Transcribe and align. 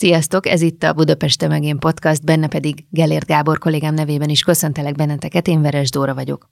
Sziasztok, 0.00 0.46
ez 0.46 0.60
itt 0.60 0.82
a 0.82 0.92
Budapest 0.92 1.48
Megén 1.48 1.78
Podcast, 1.78 2.24
benne 2.24 2.48
pedig 2.48 2.84
Gelért 2.90 3.26
Gábor 3.26 3.58
kollégám 3.58 3.94
nevében 3.94 4.28
is 4.28 4.42
köszöntelek 4.42 4.94
benneteket, 4.94 5.48
én 5.48 5.62
Veres 5.62 5.90
Dóra 5.90 6.14
vagyok. 6.14 6.50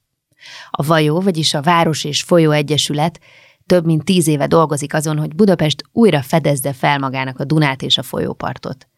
A 0.70 0.82
Vajó, 0.82 1.20
vagyis 1.20 1.54
a 1.54 1.62
Város 1.62 2.04
és 2.04 2.22
Folyó 2.22 2.50
Egyesület 2.50 3.20
több 3.66 3.84
mint 3.84 4.04
tíz 4.04 4.26
éve 4.26 4.46
dolgozik 4.46 4.94
azon, 4.94 5.18
hogy 5.18 5.34
Budapest 5.34 5.82
újra 5.92 6.22
fedezze 6.22 6.72
fel 6.72 6.98
magának 6.98 7.38
a 7.38 7.44
Dunát 7.44 7.82
és 7.82 7.98
a 7.98 8.02
folyópartot. 8.02 8.88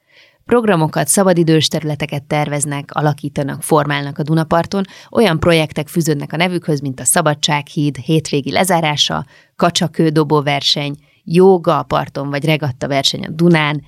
Programokat, 0.45 1.09
szabadidős 1.09 1.69
területeket 1.69 2.25
terveznek, 2.25 2.91
alakítanak, 2.93 3.62
formálnak 3.62 4.19
a 4.19 4.23
Dunaparton, 4.23 4.85
olyan 5.11 5.41
projektek 5.41 5.89
fűződnek 5.89 6.33
a 6.33 6.37
nevükhöz, 6.37 6.81
mint 6.81 7.01
a 7.01 7.05
Szabadsághíd 7.05 7.97
hétvégi 7.97 8.51
lezárása, 8.51 9.25
kacsakődobó 9.57 10.43
verseny, 10.43 10.95
jóga 11.25 11.79
a 11.79 11.83
parton 11.83 12.31
vagy 12.31 12.45
regatta 12.45 12.89
verseny 12.89 13.25
a 13.25 13.31
Dunán, 13.31 13.83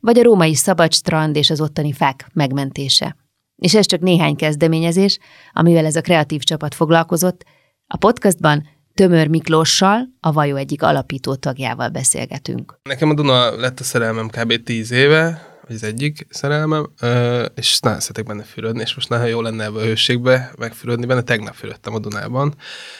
vagy 0.00 0.18
a 0.18 0.22
római 0.22 0.54
szabad 0.54 0.92
strand 0.92 1.36
és 1.36 1.50
az 1.50 1.60
ottani 1.60 1.92
fák 1.92 2.28
megmentése. 2.32 3.16
És 3.56 3.74
ez 3.74 3.86
csak 3.86 4.00
néhány 4.00 4.36
kezdeményezés, 4.36 5.18
amivel 5.52 5.84
ez 5.84 5.96
a 5.96 6.00
kreatív 6.00 6.42
csapat 6.42 6.74
foglalkozott. 6.74 7.44
A 7.86 7.96
podcastban 7.96 8.68
Tömör 8.94 9.28
Miklóssal, 9.28 10.08
a 10.20 10.32
Vajó 10.32 10.56
egyik 10.56 10.82
alapító 10.82 11.34
tagjával 11.34 11.88
beszélgetünk. 11.88 12.78
Nekem 12.82 13.10
a 13.10 13.14
Duna 13.14 13.56
lett 13.56 13.80
a 13.80 13.84
szerelmem 13.84 14.28
kb. 14.28 14.62
10 14.62 14.90
éve, 14.90 15.55
vagy 15.66 15.76
az 15.76 15.82
egyik 15.82 16.26
szerelmem, 16.30 16.90
és 17.54 17.80
nagyon 17.80 18.00
szeretek 18.00 18.24
benne 18.24 18.42
fürödni, 18.42 18.80
és 18.80 18.94
most 18.94 19.08
nagyon 19.08 19.28
jó 19.28 19.40
lenne 19.40 19.64
ebbe 19.64 19.78
a 19.78 19.84
hőségbe 19.84 20.52
megfürödni 20.58 21.06
benne. 21.06 21.22
Tegnap 21.22 21.54
fürödtem 21.54 21.94
a 21.94 21.98
Dunában, 21.98 22.54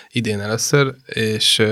idén 0.08 0.40
először, 0.40 0.94
és, 1.06 1.62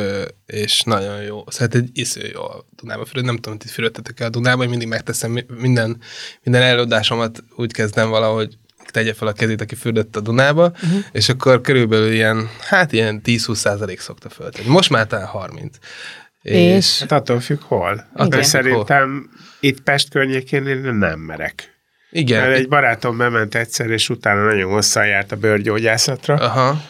és 0.46 0.82
nagyon 0.82 1.22
jó. 1.22 1.44
Szóval 1.46 1.80
egy 1.80 1.90
isző 1.92 2.30
jó 2.32 2.42
a 2.42 2.66
Dunába 2.76 3.04
fürödni. 3.04 3.26
Nem 3.26 3.36
tudom, 3.36 3.58
hogy 3.58 3.66
itt 3.66 3.72
fürödtetek 3.72 4.20
el 4.20 4.26
a 4.26 4.30
Dunába, 4.30 4.62
én 4.62 4.68
mindig 4.68 4.88
megteszem 4.88 5.38
minden, 5.58 6.00
minden 6.42 6.62
előadásomat 6.62 7.44
úgy 7.56 7.72
kezdem 7.72 8.08
valahogy 8.08 8.58
tegye 8.90 9.14
fel 9.14 9.28
a 9.28 9.32
kezét, 9.32 9.60
aki 9.60 9.74
fürdött 9.74 10.16
a 10.16 10.20
Dunába, 10.20 10.66
uh-huh. 10.66 11.04
és 11.12 11.28
akkor 11.28 11.60
körülbelül 11.60 12.12
ilyen, 12.12 12.48
hát 12.60 12.92
ilyen 12.92 13.20
10-20 13.24 13.54
százalék 13.54 14.00
szokta 14.00 14.28
föltenni. 14.28 14.68
Most 14.68 14.90
már 14.90 15.06
talán 15.06 15.26
30. 15.26 15.76
És, 16.44 16.76
és 16.76 17.00
hát 17.00 17.12
attól 17.12 17.40
függ 17.40 17.60
hol. 17.60 18.06
Attól 18.12 18.42
szerintem 18.42 19.28
hol. 19.30 19.44
itt 19.60 19.80
Pest 19.80 20.10
környékén 20.10 20.66
én 20.66 20.94
nem 20.94 21.18
merek. 21.18 21.74
Igen. 22.10 22.40
Mert 22.40 22.58
egy 22.58 22.68
barátom 22.68 23.16
bement 23.16 23.54
egyszer, 23.54 23.90
és 23.90 24.08
utána 24.08 24.44
nagyon 24.44 24.70
hosszan 24.70 25.06
járt 25.06 25.32
a 25.32 25.36
bőrgyógyászatra. 25.36 26.34
Aha. 26.34 26.80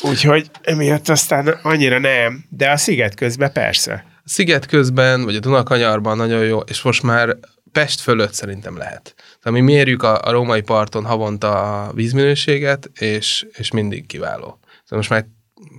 Úgyhogy 0.00 0.50
emiatt 0.62 1.08
aztán 1.08 1.46
annyira 1.62 1.98
nem, 1.98 2.44
de 2.48 2.70
a 2.70 2.76
sziget 2.76 3.14
közben 3.14 3.52
persze. 3.52 4.04
A 4.24 4.28
sziget 4.28 4.66
közben, 4.66 5.24
vagy 5.24 5.36
a 5.36 5.40
Dunakanyarban 5.40 6.16
nagyon 6.16 6.44
jó, 6.44 6.58
és 6.58 6.82
most 6.82 7.02
már 7.02 7.36
Pest 7.72 8.00
fölött 8.00 8.32
szerintem 8.32 8.76
lehet. 8.76 9.14
Tehát 9.42 9.58
mi 9.58 9.60
mérjük 9.60 10.02
a, 10.02 10.22
a 10.22 10.30
római 10.30 10.60
parton 10.60 11.04
havonta 11.04 11.82
a 11.82 11.92
vízminőséget, 11.92 12.90
és, 12.94 13.46
és 13.52 13.70
mindig 13.70 14.06
kiváló. 14.06 14.58
Szóval 14.82 14.98
most 14.98 15.10
már 15.10 15.26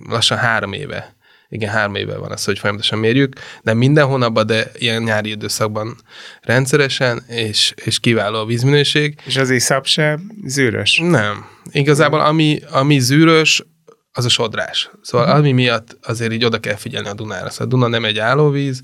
lassan 0.08 0.38
három 0.38 0.72
éve 0.72 1.15
igen, 1.48 1.70
három 1.70 1.94
éve 1.94 2.16
van 2.16 2.32
az, 2.32 2.44
hogy 2.44 2.58
folyamatosan 2.58 2.98
mérjük, 2.98 3.34
de 3.62 3.74
minden 3.74 4.06
hónapban, 4.06 4.46
de 4.46 4.70
ilyen 4.74 5.02
nyári 5.02 5.30
időszakban 5.30 5.96
rendszeresen, 6.40 7.24
és, 7.28 7.74
és 7.84 8.00
kiváló 8.00 8.38
a 8.38 8.44
vízminőség. 8.44 9.20
És 9.24 9.36
az 9.36 9.50
iszap 9.50 9.86
sem 9.86 10.30
zűrös? 10.44 10.98
Nem. 11.02 11.46
Igazából 11.70 12.20
ami, 12.20 12.60
ami 12.70 12.98
zűrös, 12.98 13.62
az 14.12 14.24
a 14.24 14.28
sodrás. 14.28 14.90
Szóval 15.02 15.26
uh-huh. 15.26 15.40
ami 15.40 15.52
miatt 15.52 15.98
azért 16.02 16.32
így 16.32 16.44
oda 16.44 16.58
kell 16.58 16.74
figyelni 16.74 17.08
a 17.08 17.14
Dunára. 17.14 17.50
Szóval 17.50 17.66
Duna 17.66 17.86
nem 17.86 18.04
egy 18.04 18.18
állóvíz, 18.18 18.80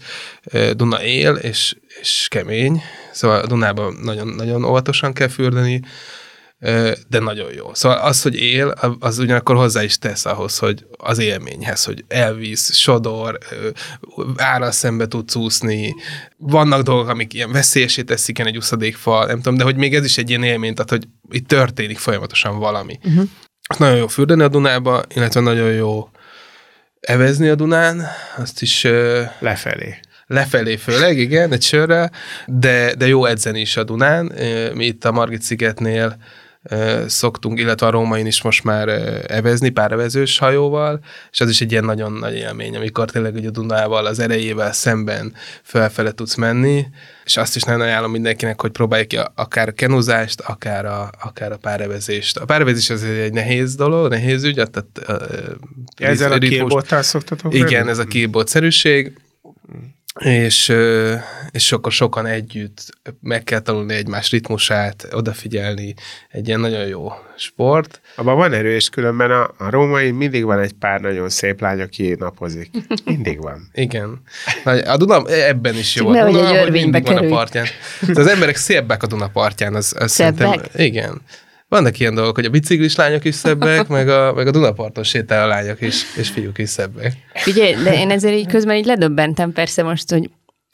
Duna 0.76 1.02
él, 1.02 1.34
és, 1.34 1.76
és 2.00 2.26
kemény, 2.30 2.82
szóval 3.12 3.40
a 3.40 3.46
Dunában 3.46 3.94
nagyon, 4.02 4.28
nagyon 4.28 4.64
óvatosan 4.64 5.12
kell 5.12 5.28
fürdeni, 5.28 5.82
de 7.08 7.18
nagyon 7.18 7.52
jó. 7.52 7.74
Szóval 7.74 7.98
az, 7.98 8.22
hogy 8.22 8.34
él, 8.34 8.74
az 9.00 9.18
ugyanakkor 9.18 9.56
hozzá 9.56 9.82
is 9.82 9.98
tesz 9.98 10.24
ahhoz, 10.26 10.58
hogy 10.58 10.86
az 10.98 11.18
élményhez, 11.18 11.84
hogy 11.84 12.04
elvíz, 12.08 12.74
sodor, 12.74 13.38
ára 14.36 14.70
szembe 14.70 15.06
tudsz 15.08 15.34
úszni, 15.34 15.94
vannak 16.36 16.82
dolgok, 16.82 17.08
amik 17.08 17.34
ilyen 17.34 17.52
veszélyesé 17.52 18.02
teszik 18.02 18.38
egy 18.38 18.56
uszadékfal, 18.56 19.26
nem 19.26 19.36
tudom, 19.36 19.56
de 19.56 19.64
hogy 19.64 19.76
még 19.76 19.94
ez 19.94 20.04
is 20.04 20.18
egy 20.18 20.28
ilyen 20.28 20.42
élmény, 20.42 20.74
tehát 20.74 20.90
hogy 20.90 21.04
itt 21.30 21.48
történik 21.48 21.98
folyamatosan 21.98 22.58
valami. 22.58 22.98
Uh-huh. 23.04 23.28
Nagyon 23.78 23.96
jó 23.96 24.06
fürdeni 24.06 24.42
a 24.42 24.48
Dunába, 24.48 25.02
illetve 25.14 25.40
nagyon 25.40 25.72
jó 25.72 26.10
evezni 27.00 27.48
a 27.48 27.54
Dunán, 27.54 28.06
azt 28.36 28.62
is... 28.62 28.86
Lefelé. 29.38 29.98
Lefelé 30.26 30.76
főleg, 30.76 31.18
igen, 31.18 31.52
egy 31.52 31.62
sörrel, 31.62 32.12
de, 32.46 32.94
de 32.94 33.06
jó 33.06 33.24
edzeni 33.24 33.60
is 33.60 33.76
a 33.76 33.84
Dunán. 33.84 34.32
Mi 34.74 34.84
itt 34.84 35.04
a 35.04 35.12
Margit 35.12 35.42
szigetnél 35.42 36.16
szoktunk, 37.06 37.58
illetve 37.58 37.86
a 37.86 37.90
Rómain 37.90 38.26
is 38.26 38.42
most 38.42 38.64
már 38.64 38.88
evezni 39.26 39.68
párevezős 39.68 40.38
hajóval, 40.38 41.00
és 41.30 41.40
az 41.40 41.48
is 41.48 41.60
egy 41.60 41.70
ilyen 41.70 41.84
nagyon 41.84 42.12
nagy 42.12 42.34
élmény, 42.34 42.76
amikor 42.76 43.10
tényleg 43.10 43.34
ugye 43.34 43.48
a 43.48 43.50
Dunával, 43.50 44.06
az 44.06 44.18
erejével 44.18 44.72
szemben 44.72 45.34
felfele 45.62 46.12
tudsz 46.12 46.34
menni, 46.34 46.86
és 47.24 47.36
azt 47.36 47.56
is 47.56 47.62
nagyon 47.62 47.80
ajánlom 47.80 48.10
mindenkinek, 48.10 48.60
hogy 48.60 48.70
próbálj 48.70 49.06
ki 49.06 49.18
akár 49.34 49.68
a 49.68 49.72
kenúzást, 49.72 50.40
akár 50.40 50.84
a, 50.84 51.10
akár 51.22 51.52
a 51.52 51.56
párevezést. 51.56 52.36
A 52.36 52.44
párevezés 52.44 52.90
az 52.90 53.02
egy 53.02 53.32
nehéz 53.32 53.74
dolog, 53.74 54.10
nehéz 54.10 54.44
ügy, 54.44 54.54
tehát 54.54 54.76
a, 54.76 55.12
a, 55.12 55.18
Ezzel 55.96 56.32
a 56.32 56.38
kélbottal 56.38 57.02
szoktatok? 57.02 57.54
Igen, 57.54 57.88
ez 57.88 57.98
a 57.98 58.04
kélbotszerűség, 58.04 59.12
és, 60.20 60.72
és 61.50 61.72
akkor 61.72 61.92
sokan 61.92 62.26
együtt 62.26 62.80
meg 63.20 63.44
kell 63.44 63.60
tanulni 63.60 63.94
egymás 63.94 64.30
ritmusát, 64.30 65.08
odafigyelni, 65.12 65.94
egy 66.30 66.48
ilyen 66.48 66.60
nagyon 66.60 66.86
jó 66.86 67.12
sport. 67.36 68.00
Abban 68.16 68.36
van 68.36 68.52
erő, 68.52 68.74
és 68.74 68.88
különben 68.88 69.30
a, 69.30 69.50
a 69.58 69.70
római 69.70 70.10
mindig 70.10 70.44
van 70.44 70.58
egy 70.58 70.72
pár 70.72 71.00
nagyon 71.00 71.28
szép 71.28 71.60
lány, 71.60 71.80
aki 71.80 72.14
napozik. 72.18 72.70
Mindig 73.04 73.40
van. 73.40 73.70
Igen. 73.72 74.22
A 74.64 74.96
Duna 74.96 75.26
ebben 75.26 75.76
is 75.76 75.94
jó. 75.94 76.08
a 76.08 76.30
Duna, 76.30 76.60
hogy 76.60 76.70
mindig 76.70 77.06
van 77.06 77.16
a 77.16 77.28
partján. 77.28 77.66
Az 78.14 78.26
emberek 78.26 78.56
szépek 78.56 79.02
a 79.02 79.06
Duna 79.06 79.28
partján. 79.28 79.74
Az, 79.74 79.94
az 79.98 80.12
szerintem, 80.12 80.60
igen 80.74 81.20
vannak 81.72 81.98
ilyen 81.98 82.14
dolgok, 82.14 82.34
hogy 82.34 82.44
a 82.44 82.50
biciklis 82.50 82.96
lányok 82.96 83.24
is 83.24 83.34
szebbek, 83.34 83.88
meg 83.88 84.08
a, 84.08 84.32
meg 84.34 84.46
a 84.46 84.50
Dunaparton 84.50 85.04
sétál 85.04 85.42
a 85.44 85.46
lányok 85.46 85.80
is, 85.80 86.02
és 86.16 86.28
fiúk 86.28 86.58
is 86.58 86.68
szebbek. 86.68 87.12
Ugye, 87.46 87.82
de 87.82 87.94
én 87.94 88.10
ezért 88.10 88.34
így 88.34 88.46
közben 88.46 88.76
így 88.76 88.84
ledöbbentem 88.84 89.52
persze 89.52 89.82
most, 89.82 90.10
hogy, 90.10 90.30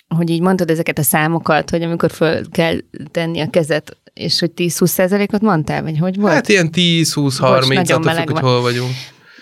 hogy 0.08 0.30
így 0.30 0.40
mondtad 0.40 0.70
ezeket 0.70 0.98
a 0.98 1.02
számokat, 1.02 1.70
hogy 1.70 1.82
amikor 1.82 2.10
föl 2.10 2.48
kell 2.50 2.76
tenni 3.10 3.40
a 3.40 3.50
kezet, 3.50 3.96
és 4.14 4.38
hogy 4.38 4.50
10-20 4.56 4.86
százalékot 4.86 5.40
mondtál, 5.40 5.82
vagy 5.82 5.98
hogy 5.98 6.16
volt? 6.16 6.32
Hát 6.32 6.48
ilyen 6.48 6.70
10-20-30, 6.72 7.92
attól 7.92 8.14
függ, 8.14 8.30
hogy 8.30 8.40
hol 8.40 8.60
vagyunk. 8.60 8.90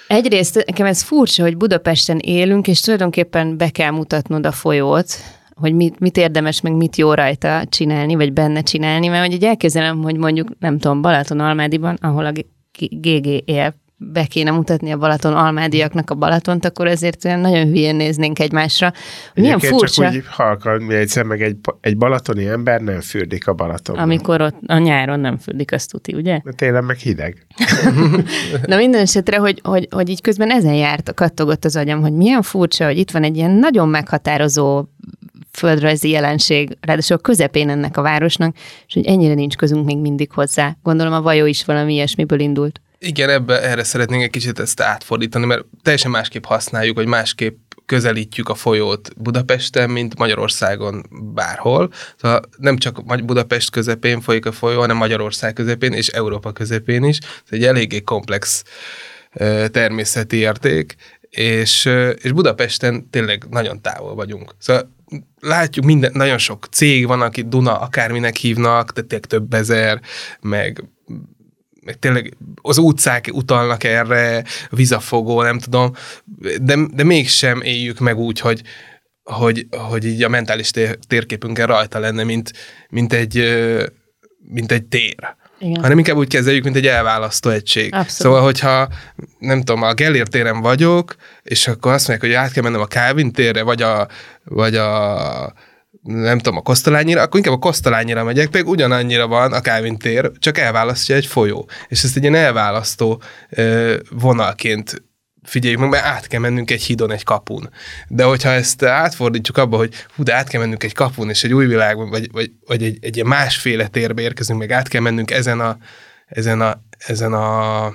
Egyrészt 0.07 0.65
nekem 0.67 0.87
ez 0.87 1.03
furcsa, 1.03 1.43
hogy 1.43 1.57
Budapesten 1.57 2.19
élünk, 2.19 2.69
és 2.69 2.81
tulajdonképpen 2.81 3.57
be 3.57 3.69
kell 3.69 3.91
mutatnod 3.91 4.47
a 4.47 4.53
folyót, 4.53 5.17
hogy 5.61 5.75
mit, 5.75 6.01
mit 6.01 6.17
érdemes, 6.17 6.61
meg 6.61 6.73
mit 6.73 6.97
jó 6.97 7.15
rajta 7.15 7.65
csinálni, 7.69 8.15
vagy 8.15 8.33
benne 8.33 8.61
csinálni, 8.61 9.09
mert 9.09 9.33
hogy 9.33 9.45
elképzelem, 9.45 10.03
hogy 10.03 10.17
mondjuk, 10.17 10.49
nem 10.59 10.79
tudom, 10.79 11.03
Balaton 11.03 11.41
Almádiban, 11.41 11.99
ahol 12.01 12.27
a 12.27 12.33
GG 12.79 13.27
él, 13.45 13.75
be 13.99 14.25
kéne 14.25 14.51
mutatni 14.51 14.91
a 14.93 14.97
Balaton 14.97 15.35
almádiaknak 15.35 16.11
a 16.11 16.15
Balatont, 16.15 16.65
akkor 16.65 16.87
ezért 16.87 17.23
nagyon 17.23 17.67
hülyén 17.67 17.97
néznénk 17.97 18.39
egymásra. 18.39 18.93
Milyen 19.35 19.59
furcsa. 19.59 20.03
Csak 20.03 20.13
úgy 20.13 20.25
halkan, 20.29 20.91
egyszer 20.91 21.25
meg 21.25 21.43
egy, 21.43 21.57
egy 21.81 21.97
balatoni 21.97 22.47
ember 22.47 22.81
nem 22.81 23.01
fürdik 23.01 23.47
a 23.47 23.53
Balatonban. 23.53 24.05
Amikor 24.05 24.41
ott 24.41 24.57
a 24.67 24.79
nyáron 24.79 25.21
nem 25.21 25.37
fürdik, 25.37 25.73
azt 25.73 25.91
tuti, 25.91 26.15
ugye? 26.15 26.41
De 26.45 26.53
télen 26.53 26.85
meg 26.85 26.97
hideg. 26.97 27.47
Na 28.67 28.77
minden 28.77 29.01
esetre, 29.01 29.39
hogy, 29.39 29.61
hogy, 29.63 29.89
hogy 29.91 30.09
így 30.09 30.21
közben 30.21 30.51
ezen 30.51 30.75
járt, 30.75 31.15
kattogott 31.15 31.65
az 31.65 31.77
agyam, 31.77 32.01
hogy 32.01 32.13
milyen 32.13 32.43
furcsa, 32.43 32.85
hogy 32.85 32.99
itt 32.99 33.11
van 33.11 33.23
egy 33.23 33.37
ilyen 33.37 33.51
nagyon 33.51 33.89
meghatározó 33.89 34.85
földrajzi 35.57 36.09
jelenség, 36.09 36.77
ráadásul 36.81 37.17
a 37.17 37.21
közepén 37.21 37.69
ennek 37.69 37.97
a 37.97 38.03
városnak, 38.03 38.57
és 38.87 38.95
hogy 38.95 39.07
ennyire 39.07 39.35
nincs 39.35 39.57
közünk 39.57 39.87
még 39.87 39.99
mindig 39.99 40.31
hozzá. 40.33 40.77
Gondolom 40.83 41.13
a 41.13 41.21
vajó 41.21 41.47
is 41.47 41.65
valami 41.65 41.93
ilyesmiből 41.93 42.41
indult. 42.41 42.81
Igen, 42.99 43.31
ebbe, 43.31 43.63
erre 43.63 43.85
szeretnénk 43.85 44.23
egy 44.23 44.31
kicsit 44.31 44.59
ezt 44.59 44.81
átfordítani, 44.81 45.47
mert 45.47 45.65
teljesen 45.83 46.11
másképp 46.11 46.45
használjuk, 46.45 46.97
vagy 46.97 47.07
másképp 47.07 47.57
közelítjük 47.87 48.49
a 48.49 48.55
folyót 48.55 49.11
Budapesten, 49.17 49.91
mint 49.91 50.19
Magyarországon 50.19 51.07
bárhol. 51.35 51.93
Szóval 52.21 52.41
nem 52.57 52.77
csak 52.77 53.25
Budapest 53.25 53.71
közepén 53.71 54.21
folyik 54.21 54.47
a 54.47 54.53
folyó, 54.53 54.81
hanem 54.81 54.97
Magyarország 54.97 55.53
közepén 55.53 55.93
és 55.93 56.09
Európa 56.09 56.53
közepén 56.53 57.05
is. 57.05 57.19
Ez 57.19 57.51
egy 57.51 57.65
eléggé 57.65 58.01
komplex 58.01 58.63
természeti 59.71 60.37
érték, 60.37 60.97
és, 61.31 61.91
és 62.23 62.33
Budapesten 62.33 63.11
tényleg 63.11 63.45
nagyon 63.51 63.83
távol 63.83 64.15
vagyunk. 64.15 64.55
Szóval 64.59 64.95
látjuk 65.41 65.85
minden, 65.85 66.11
nagyon 66.15 66.39
sok 66.39 66.67
cég 66.71 67.07
van, 67.07 67.21
aki 67.21 67.43
Duna 67.43 67.79
akárminek 67.79 68.37
hívnak, 68.37 68.93
tényleg 68.93 69.27
több 69.27 69.55
ezer, 69.55 70.01
meg 70.41 70.85
meg 71.87 71.99
tényleg 71.99 72.37
az 72.63 72.79
utcák 72.79 73.29
utalnak 73.33 73.85
erre, 73.85 74.45
vizafogó, 74.71 75.43
nem 75.43 75.59
tudom, 75.59 75.93
de, 76.61 76.77
de 76.93 77.03
mégsem 77.03 77.61
éljük 77.63 77.99
meg 77.99 78.19
úgy, 78.19 78.41
hogy, 78.41 78.63
hogy, 79.23 79.67
hogy 79.71 80.05
így 80.05 80.23
a 80.23 80.29
mentális 80.29 80.71
tér, 80.71 80.99
térképünkkel 81.07 81.67
rajta 81.67 81.99
lenne, 81.99 82.25
mint, 82.25 82.53
mint, 82.89 83.13
egy, 83.13 83.35
mint 84.39 84.73
egy 84.73 84.85
tér. 84.85 85.37
Igen. 85.59 85.83
hanem 85.83 85.99
inkább 85.99 86.17
úgy 86.17 86.29
kezeljük, 86.29 86.65
mint 86.65 86.77
egy 86.77 86.87
elválasztó 86.87 87.51
egység. 87.51 87.95
Abszolút. 87.95 88.11
Szóval, 88.11 88.43
hogyha 88.43 88.89
nem 89.39 89.63
tudom, 89.63 89.83
a 89.83 89.95
Gellért 89.95 90.31
téren 90.31 90.61
vagyok, 90.61 91.15
és 91.43 91.69
akkor 91.69 91.93
azt 91.93 92.09
mondják, 92.09 92.31
hogy 92.31 92.43
át 92.45 92.53
kell 92.53 92.63
mennem 92.63 92.81
a 92.81 92.87
Calvin 92.87 93.33
térre, 93.33 93.63
vagy 93.63 93.83
a, 93.83 94.09
vagy 94.45 94.77
a 94.77 95.53
nem 96.03 96.39
tudom, 96.39 96.59
a 96.59 96.63
Kosztolányira, 96.63 97.23
akkor 97.23 97.37
inkább 97.37 97.55
a 97.55 97.59
Kosztolányira 97.59 98.25
megyek, 98.25 98.49
pedig 98.49 98.67
ugyanannyira 98.67 99.27
van 99.27 99.53
a 99.53 99.61
Calvin 99.61 99.99
tér, 99.99 100.31
csak 100.39 100.59
elválasztja 100.59 101.15
egy 101.15 101.27
folyó. 101.27 101.69
És 101.89 102.03
ezt 102.03 102.17
egy 102.17 102.23
ilyen 102.23 102.35
elválasztó 102.35 103.23
vonalként 104.11 105.03
figyeljük 105.47 105.81
meg, 105.81 105.89
mert 105.89 106.05
át 106.05 106.27
kell 106.27 106.41
mennünk 106.41 106.71
egy 106.71 106.83
hídon, 106.83 107.11
egy 107.11 107.25
kapun. 107.25 107.71
De 108.09 108.25
hogyha 108.25 108.49
ezt 108.49 108.83
átfordítjuk 108.83 109.57
abba, 109.57 109.77
hogy 109.77 109.95
hú, 110.17 110.23
de 110.23 110.35
át 110.35 110.49
kell 110.49 110.61
mennünk 110.61 110.85
egy 110.85 110.93
kapun, 110.93 111.29
és 111.29 111.45
egy 111.45 111.53
új 111.53 111.67
világban, 111.67 112.11
vagy, 112.11 112.33
vagy, 112.33 112.51
vagy 112.67 112.83
egy, 112.83 112.99
egy 113.01 113.25
másféle 113.25 113.87
térbe 113.87 114.23
érkezünk, 114.23 114.59
meg 114.59 114.73
át 114.73 114.89
kell 114.89 115.01
mennünk 115.01 115.31
ezen 115.31 115.61
a, 115.61 115.79
ezen 116.27 116.61
a, 116.61 116.83
ezen 116.99 117.33
a 117.33 117.95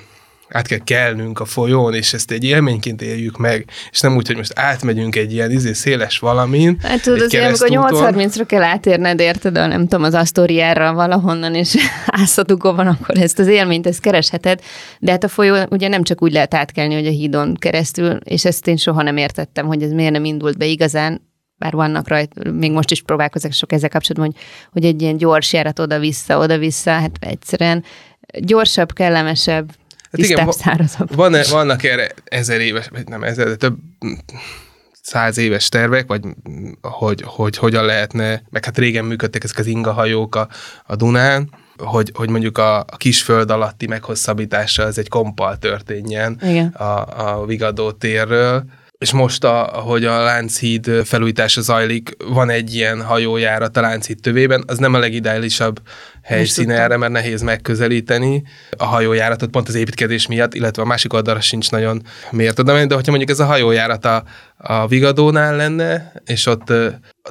át 0.51 0.67
kell 0.67 0.79
kelnünk 0.83 1.39
a 1.39 1.45
folyón, 1.45 1.93
és 1.93 2.13
ezt 2.13 2.31
egy 2.31 2.43
élményként 2.43 3.01
éljük 3.01 3.37
meg, 3.37 3.65
és 3.91 3.99
nem 3.99 4.15
úgy, 4.15 4.27
hogy 4.27 4.35
most 4.35 4.59
átmegyünk 4.59 5.15
egy 5.15 5.33
ilyen 5.33 5.51
izé 5.51 5.73
széles 5.73 6.19
valamin. 6.19 6.77
Hát 6.83 7.01
tudod, 7.01 7.21
azért, 7.21 7.61
amikor 7.61 7.91
8.30-ra 7.91 8.43
kell 8.47 8.63
átérned, 8.63 9.19
érted, 9.19 9.57
a, 9.57 9.67
nem 9.67 9.87
tudom, 9.87 10.03
az 10.03 10.13
Asztoriára 10.13 10.93
valahonnan, 10.93 11.55
és 11.55 11.75
van, 12.61 12.87
akkor 12.87 13.17
ezt 13.17 13.39
az 13.39 13.47
élményt, 13.47 13.87
ezt 13.87 14.01
keresheted, 14.01 14.61
de 14.99 15.11
hát 15.11 15.23
a 15.23 15.27
folyó 15.27 15.55
ugye 15.69 15.87
nem 15.87 16.03
csak 16.03 16.21
úgy 16.21 16.31
lehet 16.31 16.53
átkelni, 16.53 16.93
hogy 16.93 17.07
a 17.07 17.11
hídon 17.11 17.55
keresztül, 17.55 18.11
és 18.23 18.45
ezt 18.45 18.67
én 18.67 18.77
soha 18.77 19.01
nem 19.01 19.17
értettem, 19.17 19.65
hogy 19.65 19.83
ez 19.83 19.91
miért 19.91 20.11
nem 20.11 20.25
indult 20.25 20.57
be 20.57 20.65
igazán, 20.65 21.29
bár 21.55 21.73
vannak 21.73 22.07
rajta, 22.07 22.51
még 22.51 22.71
most 22.71 22.91
is 22.91 23.01
próbálkozok 23.01 23.51
sok 23.51 23.71
ezzel 23.71 23.89
kapcsolatban, 23.89 24.31
hogy, 24.31 24.43
hogy 24.71 24.85
egy 24.85 25.01
ilyen 25.01 25.17
gyors 25.17 25.53
járat 25.53 25.79
oda-vissza, 25.79 26.37
oda-vissza, 26.37 26.91
hát 26.91 27.11
egyszerűen 27.19 27.83
gyorsabb, 28.39 28.93
kellemesebb, 28.93 29.71
Hát 30.11 30.21
igen, 30.21 30.51
szárazabb. 30.51 31.15
Van, 31.15 31.35
vannak 31.49 31.83
erre 31.83 32.11
ezer 32.23 32.59
éves, 32.59 32.87
vagy 32.87 33.07
nem 33.07 33.23
ezer, 33.23 33.47
de 33.47 33.55
több 33.55 33.77
száz 35.01 35.37
éves 35.37 35.69
tervek, 35.69 36.07
vagy 36.07 36.21
hogy, 36.81 37.23
hogy 37.25 37.57
hogyan 37.57 37.85
lehetne, 37.85 38.41
meg 38.49 38.65
hát 38.65 38.77
régen 38.77 39.05
működtek 39.05 39.43
ezek 39.43 39.57
az 39.57 39.65
ingahajók 39.65 40.35
a, 40.35 40.47
a 40.85 40.95
Dunán, 40.95 41.49
hogy, 41.77 42.11
hogy 42.13 42.29
mondjuk 42.29 42.57
a, 42.57 42.79
a 42.79 42.97
kisföld 42.97 43.51
alatti 43.51 43.87
meghosszabbítása 43.87 44.83
az 44.83 44.97
egy 44.97 45.09
kompal 45.09 45.57
történjen 45.57 46.39
Igen. 46.43 46.67
a, 46.67 47.39
a 47.39 47.45
Vigadó 47.45 47.91
térről, 47.91 48.63
és 48.97 49.11
most, 49.11 49.43
a, 49.43 49.77
ahogy 49.77 50.05
a 50.05 50.23
Lánchíd 50.23 51.01
felújítása 51.03 51.61
zajlik, 51.61 52.15
van 52.25 52.49
egy 52.49 52.75
ilyen 52.75 53.03
hajójárat 53.03 53.77
a 53.77 53.81
Lánchíd 53.81 54.19
tövében, 54.19 54.63
az 54.67 54.77
nem 54.77 54.93
a 54.93 54.99
legideálisabb 54.99 55.81
helyszíne 56.21 56.81
erre, 56.81 56.97
mert 56.97 57.11
nehéz 57.11 57.41
megközelíteni 57.41 58.43
a 58.77 58.85
hajójáratot 58.85 59.49
pont 59.49 59.67
az 59.67 59.75
építkezés 59.75 60.27
miatt, 60.27 60.53
illetve 60.53 60.81
a 60.81 60.85
másik 60.85 61.13
oldalra 61.13 61.41
sincs 61.41 61.71
nagyon 61.71 62.01
miért 62.31 62.59
oda 62.59 62.73
menni, 62.73 62.87
de 62.87 62.95
hogyha 62.95 63.11
mondjuk 63.11 63.31
ez 63.31 63.39
a 63.39 63.45
hajójárat 63.45 64.05
a, 64.05 64.23
a 64.57 64.87
Vigadónál 64.87 65.55
lenne, 65.55 66.13
és 66.25 66.45
ott 66.45 66.73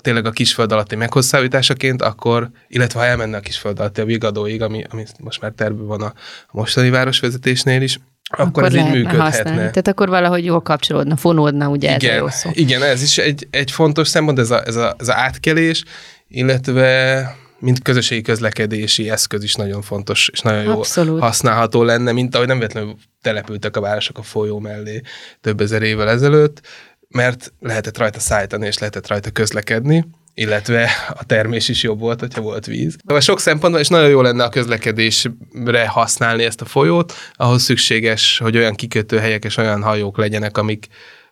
tényleg 0.00 0.26
a 0.26 0.30
kisföld 0.30 0.72
alatti 0.72 0.96
meghosszabbításaként, 0.96 2.02
akkor, 2.02 2.50
illetve 2.68 3.00
ha 3.00 3.06
elmenne 3.06 3.36
a 3.36 3.40
kisföld 3.40 3.80
alatti 3.80 4.00
a 4.00 4.04
Vigadóig, 4.04 4.62
ami, 4.62 4.84
ami 4.90 5.04
most 5.18 5.40
már 5.40 5.52
tervben 5.56 5.86
van 5.86 6.02
a, 6.02 6.12
a 6.46 6.50
mostani 6.50 6.90
városvezetésnél 6.90 7.82
is, 7.82 7.98
akkor, 8.30 8.46
akkor 8.46 8.64
ez 8.64 8.74
így 8.74 8.90
működhetne. 8.90 9.22
Használni. 9.22 9.58
Tehát 9.58 9.88
akkor 9.88 10.08
valahogy 10.08 10.44
jól 10.44 10.60
kapcsolódna, 10.60 11.16
fonódna, 11.16 11.68
ugye 11.68 11.94
igen, 11.94 12.10
ez 12.10 12.16
a 12.16 12.20
jó 12.20 12.28
szó. 12.28 12.50
Igen, 12.52 12.82
ez 12.82 13.02
is 13.02 13.18
egy, 13.18 13.48
egy 13.50 13.70
fontos 13.70 14.08
szempont, 14.08 14.38
ez 14.38 14.50
a, 14.50 14.62
ez, 14.66 14.76
a, 14.76 14.94
ez 14.98 15.08
a 15.08 15.14
átkelés, 15.14 15.84
illetve 16.28 17.36
mint 17.60 17.82
közösségi 17.82 18.22
közlekedési 18.22 19.10
eszköz 19.10 19.42
is 19.42 19.54
nagyon 19.54 19.82
fontos, 19.82 20.28
és 20.32 20.40
nagyon 20.40 20.62
jó 20.62 20.78
Abszolút. 20.78 21.20
használható 21.20 21.82
lenne, 21.82 22.12
mint 22.12 22.34
ahogy 22.34 22.46
nem 22.46 22.58
véletlenül 22.58 22.96
települtek 23.22 23.76
a 23.76 23.80
városok 23.80 24.18
a 24.18 24.22
folyó 24.22 24.58
mellé 24.58 25.00
több 25.40 25.60
ezer 25.60 25.82
évvel 25.82 26.08
ezelőtt, 26.08 26.60
mert 27.08 27.52
lehetett 27.60 27.98
rajta 27.98 28.20
szállítani, 28.20 28.66
és 28.66 28.78
lehetett 28.78 29.06
rajta 29.06 29.30
közlekedni 29.30 30.04
illetve 30.34 30.90
a 31.08 31.24
termés 31.24 31.68
is 31.68 31.82
jobb 31.82 32.00
volt, 32.00 32.20
hogyha 32.20 32.40
volt 32.40 32.66
víz. 32.66 32.96
Szóval 33.06 33.20
sok 33.20 33.40
szempontból, 33.40 33.80
és 33.80 33.88
nagyon 33.88 34.08
jó 34.08 34.20
lenne 34.20 34.44
a 34.44 34.48
közlekedésre 34.48 35.86
használni 35.88 36.44
ezt 36.44 36.60
a 36.60 36.64
folyót, 36.64 37.12
ahhoz 37.32 37.62
szükséges, 37.62 38.38
hogy 38.38 38.56
olyan 38.56 38.74
kikötőhelyek 38.74 39.44
és 39.44 39.56
olyan 39.56 39.82
hajók 39.82 40.18
legyenek, 40.18 40.58
amik 40.58 40.86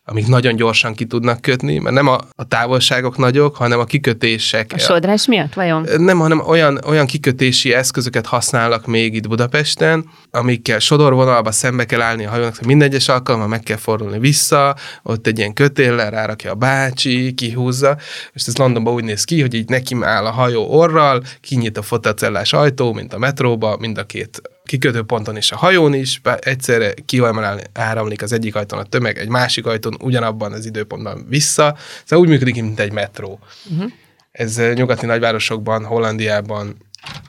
amik 0.09 0.27
nagyon 0.27 0.55
gyorsan 0.55 0.93
ki 0.93 1.05
tudnak 1.05 1.41
kötni, 1.41 1.77
mert 1.77 1.95
nem 1.95 2.07
a, 2.07 2.17
a 2.35 2.43
távolságok 2.47 3.17
nagyok, 3.17 3.55
hanem 3.55 3.79
a 3.79 3.83
kikötések. 3.83 4.71
A 4.75 4.79
sodrás 4.79 5.27
miatt, 5.27 5.53
vajon? 5.53 5.87
Nem, 5.97 6.19
hanem 6.19 6.39
olyan, 6.47 6.79
olyan 6.85 7.05
kikötési 7.05 7.73
eszközöket 7.73 8.25
használnak 8.25 8.85
még 8.85 9.13
itt 9.13 9.27
Budapesten, 9.27 10.05
amikkel 10.31 10.79
sodorvonalba 10.79 11.51
szembe 11.51 11.85
kell 11.85 12.01
állni 12.01 12.25
a 12.25 12.29
hajónak, 12.29 12.61
minden 12.61 12.87
egyes 12.87 13.07
alkalommal 13.07 13.47
meg 13.47 13.59
kell 13.59 13.77
fordulni 13.77 14.19
vissza, 14.19 14.75
ott 15.03 15.27
egy 15.27 15.37
ilyen 15.37 15.53
kötéllel 15.53 16.09
rárakja 16.09 16.51
a 16.51 16.55
bácsi, 16.55 17.33
kihúzza, 17.33 17.97
és 18.33 18.45
ez 18.45 18.57
Londonban 18.57 18.93
úgy 18.93 19.03
néz 19.03 19.23
ki, 19.23 19.41
hogy 19.41 19.53
így 19.53 19.69
neki 19.69 19.95
áll 20.01 20.25
a 20.25 20.31
hajó 20.31 20.65
orral, 20.69 21.23
kinyit 21.41 21.77
a 21.77 21.81
fotocellás 21.81 22.53
ajtó, 22.53 22.93
mint 22.93 23.13
a 23.13 23.17
metróba, 23.17 23.77
mind 23.79 23.97
a 23.97 24.03
két 24.03 24.41
kikötőponton 24.69 25.35
és 25.35 25.51
a 25.51 25.57
hajón 25.57 25.93
is, 25.93 26.21
egyszerre 26.39 26.93
kiemelni 27.05 27.61
áramlik 27.73 28.21
az 28.21 28.31
egyik 28.31 28.55
ajtón 28.55 28.79
a 28.79 28.83
tömeg, 28.83 29.17
egy 29.17 29.27
másik 29.27 29.65
ajtón 29.65 29.97
ugyanabban 30.01 30.51
az 30.51 30.65
időpontban 30.65 31.25
vissza. 31.29 31.77
Szóval 32.05 32.25
úgy 32.25 32.31
működik, 32.31 32.55
mint 32.55 32.79
egy 32.79 32.91
metró. 32.91 33.39
Uh-huh. 33.71 33.91
Ez 34.31 34.57
eh, 34.57 34.73
nyugati 34.73 35.05
nagyvárosokban, 35.05 35.85
Hollandiában, 35.85 36.77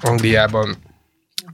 Angliában, 0.01 0.77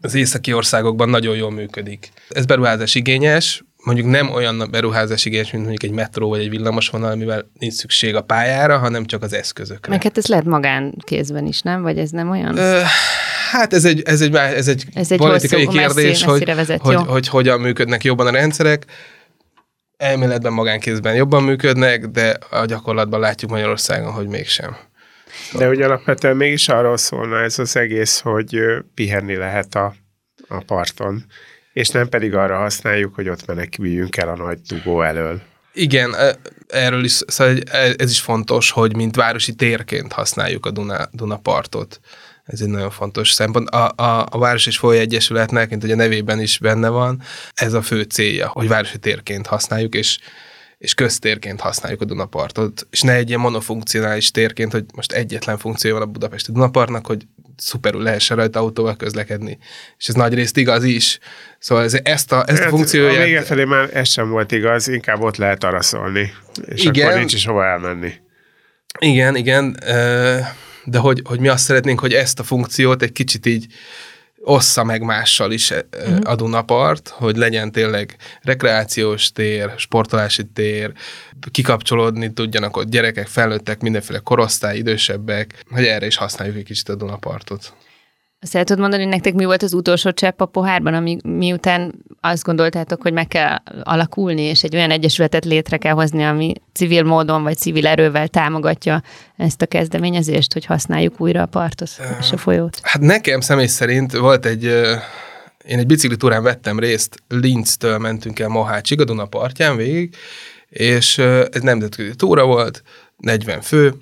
az 0.00 0.14
északi 0.14 0.52
országokban 0.52 1.09
nagyon 1.09 1.37
jól 1.37 1.50
működik. 1.50 2.11
Ez 2.28 2.45
beruházás 2.45 2.95
igényes, 2.95 3.64
mondjuk 3.85 4.07
nem 4.07 4.31
olyan 4.31 4.69
beruházás 4.71 5.25
igényes, 5.25 5.50
mint 5.50 5.64
mondjuk 5.64 5.90
egy 5.90 5.97
metró 5.97 6.28
vagy 6.28 6.40
egy 6.40 6.50
villamosvonal, 6.50 7.11
amivel 7.11 7.50
nincs 7.59 7.73
szükség 7.73 8.14
a 8.14 8.23
pályára, 8.23 8.78
hanem 8.78 9.05
csak 9.05 9.23
az 9.23 9.33
eszközökre. 9.33 9.90
Meg 9.90 10.02
hát 10.02 10.19
ez 10.19 10.26
lehet 10.26 10.45
magánkézben 10.45 11.47
is, 11.47 11.61
nem? 11.61 11.83
Vagy 11.83 11.99
ez 11.99 12.11
nem 12.11 12.31
olyan? 12.31 12.57
Ö, 12.57 12.81
Hát 13.50 13.73
ez 13.73 13.85
egy, 13.85 14.03
ez 14.03 14.21
egy, 14.21 14.35
ez 14.35 14.69
egy, 14.69 14.85
ez 14.95 15.11
egy 15.12 15.19
politikai 15.19 15.65
hosszú, 15.65 15.79
kérdés, 15.79 16.05
messzi, 16.05 16.25
hogy, 16.25 16.45
vezet, 16.55 16.81
hogy, 16.81 16.95
hogy, 16.95 17.07
hogy 17.07 17.29
hogyan 17.29 17.61
működnek 17.61 18.05
jobban 18.05 18.26
a 18.26 18.31
rendszerek. 18.31 18.85
Elméletben 19.97 20.53
magánkézben 20.53 21.15
jobban 21.15 21.43
működnek, 21.43 22.07
de 22.07 22.38
a 22.50 22.65
gyakorlatban 22.65 23.21
látjuk 23.21 23.50
Magyarországon, 23.50 24.12
hogy 24.12 24.26
mégsem. 24.26 24.76
De 25.53 25.67
hogy 25.67 25.83
alapvetően 25.83 26.37
mégis 26.37 26.69
arról 26.69 26.97
szólna 26.97 27.43
ez 27.43 27.59
az 27.59 27.76
egész, 27.76 28.21
hogy 28.21 28.59
pihenni 28.95 29.37
lehet 29.37 29.75
a, 29.75 29.95
a 30.49 30.62
parton, 30.67 31.25
és 31.73 31.88
nem 31.88 32.09
pedig 32.09 32.35
arra 32.35 32.59
használjuk, 32.59 33.15
hogy 33.15 33.29
ott 33.29 33.47
meneküljünk 33.47 34.17
el 34.17 34.29
a 34.29 34.37
nagy 34.37 34.59
dugó 34.61 35.03
elől. 35.03 35.41
Igen, 35.73 36.15
erről 36.69 37.05
is, 37.05 37.12
szóval 37.26 37.57
ez 37.97 38.11
is 38.11 38.21
fontos, 38.21 38.71
hogy 38.71 38.97
mint 38.97 39.17
városi 39.17 39.55
térként 39.55 40.12
használjuk 40.12 40.67
a 40.67 40.71
Duna, 40.71 41.09
Dunapartot 41.12 42.00
ez 42.47 42.61
egy 42.61 42.69
nagyon 42.69 42.91
fontos 42.91 43.31
szempont. 43.31 43.69
A, 43.69 43.93
a, 43.97 44.26
a 44.31 44.38
Város 44.38 44.67
és 44.67 44.79
Folyó 44.79 44.99
Egyesületnek, 44.99 45.71
mint 45.71 45.83
hogy 45.83 45.91
a 45.91 45.97
nevében 45.97 46.41
is 46.41 46.59
benne 46.59 46.88
van, 46.88 47.23
ez 47.55 47.73
a 47.73 47.83
fő 47.83 48.03
célja, 48.03 48.49
hogy 48.49 48.69
városi 48.69 48.99
térként 48.99 49.47
használjuk, 49.47 49.95
és, 49.95 50.19
és 50.79 50.95
köztérként 50.95 51.61
használjuk 51.61 52.00
a 52.00 52.05
Dunapartot, 52.05 52.87
és 52.91 53.00
ne 53.00 53.12
egy 53.12 53.29
ilyen 53.29 53.41
monofunkcionális 53.41 54.31
térként, 54.31 54.73
hogy 54.73 54.85
most 54.95 55.12
egyetlen 55.12 55.59
funkció 55.59 55.93
van 55.93 56.03
a 56.03 56.07
Budapesti 56.07 56.53
Dunapartnak, 56.53 57.07
hogy 57.07 57.26
szuperül 57.57 58.03
lehessen 58.03 58.37
rajta 58.37 58.59
autóval 58.59 58.97
közlekedni. 58.97 59.59
És 59.99 60.09
ez 60.09 60.15
nagy 60.15 60.35
részt 60.35 60.57
igaz 60.57 60.85
is. 60.85 61.19
Szóval 61.59 61.85
ez, 61.85 61.95
ezt 62.03 62.33
a, 62.33 62.45
ezt 62.47 62.59
a 62.59 62.62
hát, 62.62 62.71
funkcióját... 62.71 63.23
A 63.23 63.25
vége 63.25 63.43
felé 63.43 63.65
már 63.65 63.91
ez 63.93 64.09
sem 64.09 64.31
volt 64.31 64.53
igaz, 64.53 64.88
inkább 64.88 65.21
ott 65.21 65.37
lehet 65.37 65.65
araszolni, 65.65 66.33
és 66.67 66.85
igen, 66.85 67.07
akkor 67.07 67.19
nincs 67.19 67.35
is 67.35 67.47
hova 67.47 67.65
elmenni. 67.65 68.12
Igen, 68.99 69.37
igen. 69.37 69.76
Uh, 69.87 70.47
de 70.87 70.99
hogy, 70.99 71.23
hogy 71.25 71.40
mi 71.40 71.49
azt 71.49 71.64
szeretnénk, 71.64 72.00
hogy 72.00 72.12
ezt 72.12 72.38
a 72.38 72.43
funkciót 72.43 73.02
egy 73.02 73.12
kicsit 73.12 73.47
így 73.47 73.66
ossza 74.49 74.85
meg 74.85 75.02
mással 75.02 75.52
is 75.52 75.71
uh-huh. 75.71 76.19
a 76.25 76.35
Dunapart, 76.35 77.09
hogy 77.09 77.37
legyen 77.37 77.73
tényleg 77.73 78.16
rekreációs 78.43 79.33
tér, 79.33 79.73
sportolási 79.76 80.45
tér, 80.45 80.93
kikapcsolódni 81.50 82.33
tudjanak 82.33 82.76
ott 82.76 82.88
gyerekek, 82.88 83.26
felnőttek, 83.26 83.81
mindenféle 83.81 84.19
korosztály, 84.19 84.76
idősebbek, 84.76 85.64
hogy 85.71 85.85
erre 85.85 86.07
is 86.07 86.16
használjuk 86.16 86.57
egy 86.57 86.64
kicsit 86.64 86.88
a 86.88 86.95
Dunapartot. 86.95 87.73
Azt 88.47 88.55
el 88.55 88.65
tudod 88.65 88.81
mondani, 88.81 89.03
hogy 89.03 89.12
nektek 89.12 89.35
mi 89.35 89.45
volt 89.45 89.62
az 89.62 89.73
utolsó 89.73 90.12
csepp 90.12 90.41
a 90.41 90.47
pohárban, 90.47 90.95
ami 90.95 91.17
miután 91.25 91.95
azt 92.21 92.43
gondoltátok, 92.43 93.03
hogy 93.03 93.12
meg 93.12 93.29
kell 93.29 93.57
alakulni, 93.83 94.43
és 94.43 94.62
egy 94.62 94.75
olyan 94.75 94.91
egyesületet 94.91 95.45
létre 95.45 95.76
kell 95.76 95.93
hozni, 95.93 96.25
ami 96.25 96.53
civil 96.73 97.03
módon 97.03 97.43
vagy 97.43 97.57
civil 97.57 97.87
erővel 97.87 98.29
támogatja 98.29 99.03
ezt 99.37 99.62
a 99.62 99.67
kezdeményezést, 99.67 100.53
hogy 100.53 100.65
használjuk 100.65 101.21
újra 101.21 101.43
a 101.43 101.47
partot 101.47 101.88
és 102.21 102.33
a 102.33 102.37
folyót? 102.37 102.79
Hát 102.83 103.03
nekem 103.03 103.41
személy 103.41 103.67
szerint 103.67 104.12
volt 104.12 104.47
egy, 104.47 104.65
én 105.65 105.79
egy 105.79 105.87
biciklitúrán 105.87 106.43
vettem 106.43 106.79
részt, 106.79 107.23
Linztől 107.29 107.99
mentünk 107.99 108.38
el 108.38 108.49
Mohácsig, 108.49 109.00
a 109.00 109.05
Duna 109.05 109.25
partján 109.25 109.76
végig, 109.76 110.17
és 110.69 111.19
ez 111.19 111.61
nemzetközi 111.61 112.15
túra 112.15 112.45
volt, 112.45 112.83
40 113.17 113.61
fő, 113.61 113.95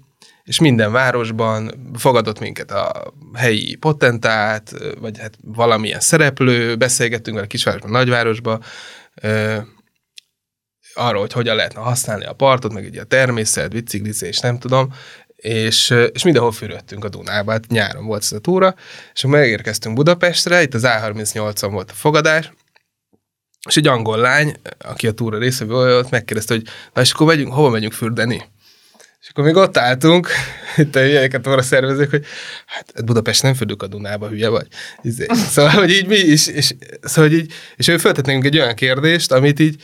és 0.45 0.61
minden 0.61 0.93
városban 0.93 1.91
fogadott 1.95 2.41
minket 2.41 2.71
a 2.71 3.15
helyi 3.35 3.75
potentát, 3.75 4.75
vagy 5.01 5.19
hát 5.19 5.35
valamilyen 5.43 6.01
szereplő, 6.01 6.77
beszélgettünk 6.77 7.37
vele 7.37 7.49
kisvárosban, 7.49 7.91
nagyvárosban, 7.91 8.63
arról, 10.95 11.21
hogy 11.21 11.33
hogyan 11.33 11.57
lehetne 11.57 11.81
használni 11.81 12.25
a 12.25 12.33
partot, 12.33 12.73
meg 12.73 12.85
ugye 12.85 13.01
a 13.01 13.05
természet, 13.05 13.71
biciklizés, 13.71 14.39
nem 14.39 14.59
tudom, 14.59 14.93
és, 15.37 15.95
és 16.13 16.25
mindenhol 16.25 16.53
fürödtünk 16.53 17.05
a 17.05 17.09
Dunába, 17.09 17.51
hát 17.51 17.67
nyáron 17.67 18.05
volt 18.05 18.23
ez 18.23 18.33
a 18.33 18.39
túra, 18.39 18.75
és 19.15 19.25
megérkeztünk 19.25 19.95
Budapestre, 19.95 20.63
itt 20.63 20.75
az 20.75 20.83
A38-on 20.87 21.69
volt 21.71 21.91
a 21.91 21.95
fogadás, 21.95 22.53
és 23.69 23.77
egy 23.77 23.87
angol 23.87 24.19
lány, 24.19 24.57
aki 24.79 25.07
a 25.07 25.13
túra 25.13 25.39
része 25.39 25.65
volt, 25.65 26.11
megkérdezte, 26.11 26.55
hogy 26.55 26.67
na 26.93 27.01
és 27.01 27.13
akkor 27.13 27.27
megyünk, 27.27 27.53
hova 27.53 27.71
megyünk 27.71 27.93
fürdeni? 27.93 28.43
És 29.25 29.31
akkor 29.31 29.45
még 29.45 29.57
ott 29.57 29.76
álltunk, 29.76 30.28
itt 30.76 30.97
a 30.97 31.00
hülyeket 31.00 31.47
arra 31.47 31.62
szervezők, 31.62 32.11
hogy 32.11 32.25
hát 32.66 33.04
Budapest 33.04 33.43
nem 33.43 33.54
fürdünk 33.54 33.83
a 33.83 33.87
Dunába, 33.87 34.28
hülye 34.28 34.49
vagy. 34.49 34.66
Izé. 35.02 35.26
Szóval, 35.35 35.71
hogy 35.71 35.90
így 35.90 36.07
mi 36.07 36.16
is, 36.16 36.47
és, 36.47 36.75
szóval, 37.02 37.31
hogy 37.31 37.38
így, 37.38 37.52
és 37.76 37.88
ő 37.88 37.97
nekünk 38.02 38.45
egy 38.45 38.59
olyan 38.59 38.75
kérdést, 38.75 39.33
amit 39.33 39.61
így 39.61 39.83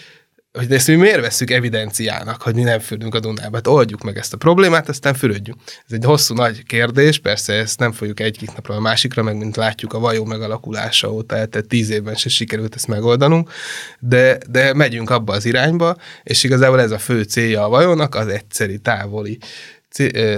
hogy 0.52 0.72
ezt 0.72 0.86
mi 0.86 0.94
miért 0.94 1.20
veszük 1.20 1.50
evidenciának, 1.50 2.42
hogy 2.42 2.54
mi 2.54 2.62
nem 2.62 2.78
fürdünk 2.78 3.14
a 3.14 3.20
Dunába. 3.20 3.56
Hát 3.56 3.66
oldjuk 3.66 4.02
meg 4.02 4.16
ezt 4.16 4.32
a 4.32 4.36
problémát, 4.36 4.88
aztán 4.88 5.14
fürödjünk. 5.14 5.58
Ez 5.66 5.92
egy 5.92 6.04
hosszú 6.04 6.34
nagy 6.34 6.62
kérdés, 6.62 7.18
persze 7.18 7.52
ezt 7.52 7.78
nem 7.78 7.92
fogjuk 7.92 8.20
egyik 8.20 8.54
napra 8.54 8.74
a 8.74 8.80
másikra, 8.80 9.22
meg 9.22 9.36
mint 9.36 9.56
látjuk 9.56 9.92
a 9.92 9.98
vajó 9.98 10.24
megalakulása 10.24 11.12
óta, 11.12 11.46
tehát 11.46 11.66
tíz 11.68 11.90
évben 11.90 12.14
se 12.14 12.28
sikerült 12.28 12.74
ezt 12.74 12.86
megoldanunk, 12.86 13.50
de, 13.98 14.38
de 14.48 14.74
megyünk 14.74 15.10
abba 15.10 15.32
az 15.32 15.44
irányba, 15.44 15.96
és 16.22 16.44
igazából 16.44 16.80
ez 16.80 16.90
a 16.90 16.98
fő 16.98 17.22
célja 17.22 17.64
a 17.64 17.68
vajónak, 17.68 18.14
az 18.14 18.26
egyszeri, 18.26 18.78
távoli 18.78 19.38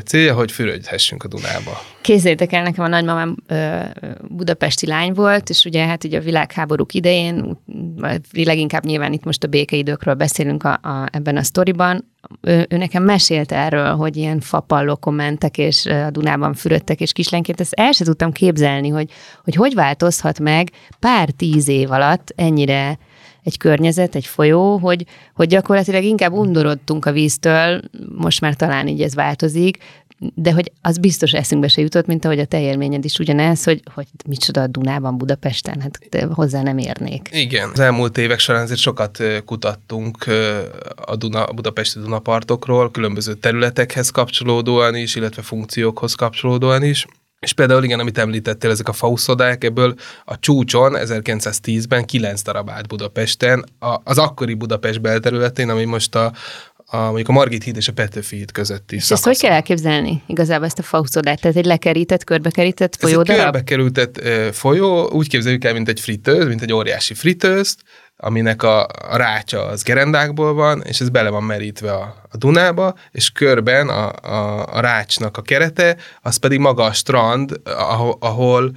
célja, 0.05 0.35
hogy 0.35 0.53
fürödhessünk 0.53 1.25
a 1.25 1.29
Dunába. 1.29 1.83
Képzeljétek 2.01 2.53
el, 2.53 2.63
nekem 2.63 2.85
a 2.85 2.89
nagymamám 2.89 3.37
ö, 3.47 3.81
budapesti 4.29 4.87
lány 4.87 5.13
volt, 5.13 5.49
és 5.49 5.65
ugye 5.65 5.87
hát 5.87 6.05
ugye 6.05 6.19
a 6.19 6.23
világháborúk 6.23 6.95
idején, 6.95 7.59
leginkább 8.33 8.85
nyilván 8.85 9.13
itt 9.13 9.25
most 9.25 9.45
a 9.45 9.47
békeidőkről 9.47 10.15
beszélünk 10.15 10.65
a, 10.65 10.73
a, 10.73 11.09
ebben 11.11 11.37
a 11.37 11.43
sztoriban, 11.43 12.11
ő, 12.41 12.67
ő 12.69 12.77
nekem 12.77 13.03
mesélt 13.03 13.53
erről, 13.53 13.95
hogy 13.95 14.17
ilyen 14.17 14.41
fapallokon 14.41 15.15
mentek, 15.15 15.59
és 15.59 15.87
a 15.87 16.11
Dunában 16.11 16.55
fürödtek, 16.55 17.01
és 17.01 17.13
kislenként 17.13 17.61
ezt 17.61 17.73
el 17.73 17.93
sem 17.93 18.07
tudtam 18.07 18.33
képzelni, 18.33 18.89
hogy, 18.89 19.11
hogy 19.45 19.55
hogy 19.55 19.75
változhat 19.75 20.41
meg 20.41 20.71
pár 20.99 21.29
tíz 21.31 21.69
év 21.69 21.91
alatt 21.91 22.33
ennyire 22.37 22.99
egy 23.45 23.57
környezet, 23.57 24.15
egy 24.15 24.27
folyó, 24.27 24.77
hogy, 24.77 25.07
hogy 25.35 25.49
gyakorlatilag 25.49 26.03
inkább 26.03 26.33
undorodtunk 26.33 27.05
a 27.05 27.13
víztől, 27.13 27.81
most 28.17 28.41
már 28.41 28.55
talán 28.55 28.89
így 28.89 29.03
ez 29.03 29.15
változik, 29.15 29.79
de 30.35 30.53
hogy 30.53 30.73
az 30.81 30.99
biztos 30.99 31.33
eszünkbe 31.33 31.69
se 31.69 31.81
jutott, 31.81 32.07
mint 32.07 32.25
ahogy 32.25 32.39
a 32.39 32.45
te 32.45 32.61
élményed 32.61 33.05
is 33.05 33.19
ugyanez, 33.19 33.65
hogy, 33.65 33.83
hogy 33.95 34.07
micsoda 34.27 34.61
a 34.61 34.67
Dunában, 34.67 35.19
Budapesten, 35.19 35.81
hát 35.81 35.99
hozzá 36.33 36.63
nem 36.63 36.79
érnék. 36.79 37.29
Igen, 37.33 37.71
az 37.73 37.81
elmúlt 37.81 38.19
évek 38.19 38.39
során 38.39 38.63
azért 38.63 38.81
sokat 38.81 39.23
kutattunk 39.45 40.25
a, 40.97 41.17
Duna, 41.17 41.45
a 41.45 41.53
budapesti 41.53 41.99
Dunapartokról, 41.99 42.91
különböző 42.91 43.35
területekhez 43.35 44.11
kapcsolódóan 44.11 44.95
is, 44.95 45.15
illetve 45.15 45.43
funkciókhoz 45.43 46.15
kapcsolódóan 46.15 46.83
is. 46.83 47.07
És 47.43 47.53
például 47.53 47.85
igen, 47.85 47.99
amit 47.99 48.19
említettél, 48.19 48.71
ezek 48.71 48.89
a 48.89 48.93
fauszodák, 48.93 49.65
ebből 49.65 49.95
a 50.25 50.39
csúcson 50.39 50.93
1910-ben 50.97 52.05
9 52.05 52.43
darab 52.43 52.71
állt 52.71 52.89
Budapesten, 52.89 53.65
a, 53.79 54.01
az 54.05 54.19
akkori 54.19 54.55
Budapest 54.55 55.01
belterületén, 55.01 55.69
ami 55.69 55.85
most 55.85 56.15
a, 56.15 56.33
a, 56.87 56.97
mondjuk 56.97 57.29
a 57.29 57.33
Margit 57.33 57.63
híd 57.63 57.77
és 57.77 57.89
a 57.89 57.93
Petőfi 57.93 58.37
híd 58.37 58.53
közötti 58.53 58.97
És 58.97 59.11
ezt 59.11 59.25
hogy 59.25 59.39
kell 59.39 59.53
elképzelni 59.53 60.23
igazából 60.27 60.67
ezt 60.67 60.79
a 60.79 60.83
fauszodát? 60.83 61.41
Tehát 61.41 61.57
egy 61.57 61.65
lekerített, 61.65 62.25
körbekerített 62.25 62.97
folyó 62.97 63.21
Ez 63.21 63.29
egy 63.29 63.37
körbekerültett 63.37 64.23
folyó, 64.55 65.11
úgy 65.11 65.29
képzeljük 65.29 65.65
el, 65.65 65.73
mint 65.73 65.89
egy 65.89 66.01
fritőz, 66.01 66.47
mint 66.47 66.63
egy 66.63 66.73
óriási 66.73 67.15
fritőzt, 67.15 67.81
aminek 68.25 68.63
a, 68.63 68.87
a 68.87 69.17
rácsa 69.17 69.67
az 69.67 69.83
gerendákból 69.83 70.55
van, 70.55 70.83
és 70.83 71.01
ez 71.01 71.09
bele 71.09 71.29
van 71.29 71.43
merítve 71.43 71.93
a, 71.93 72.15
a 72.31 72.37
Dunába, 72.37 72.95
és 73.11 73.31
körben 73.31 73.89
a, 73.89 74.13
a, 74.23 74.67
a 74.77 74.81
rácsnak 74.81 75.37
a 75.37 75.43
kerete, 75.43 75.97
az 76.23 76.37
pedig 76.37 76.59
maga 76.59 76.85
a 76.85 76.93
strand, 76.93 77.61
ahol, 77.65 78.17
ahol 78.21 78.73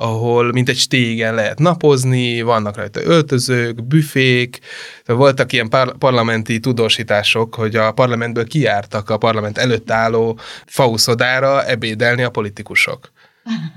ahol 0.00 0.52
mint 0.52 0.68
egy 0.68 0.76
stégen 0.76 1.34
lehet 1.34 1.58
napozni, 1.58 2.42
vannak 2.42 2.76
rajta 2.76 3.02
öltözők, 3.02 3.84
büfék, 3.84 4.58
voltak 5.06 5.52
ilyen 5.52 5.68
par- 5.68 5.96
parlamenti 5.98 6.60
tudósítások, 6.60 7.54
hogy 7.54 7.76
a 7.76 7.92
parlamentből 7.92 8.46
kiártak 8.46 9.10
a 9.10 9.16
parlament 9.16 9.58
előtt 9.58 9.90
álló 9.90 10.38
fauszodára 10.66 11.64
ebédelni 11.64 12.22
a 12.22 12.30
politikusok. 12.30 13.10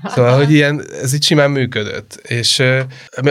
Szóval, 0.04 0.36
hogy 0.36 0.52
ilyen, 0.52 0.84
ez 1.02 1.14
így 1.14 1.22
simán 1.22 1.50
működött. 1.50 2.14
És 2.14 2.62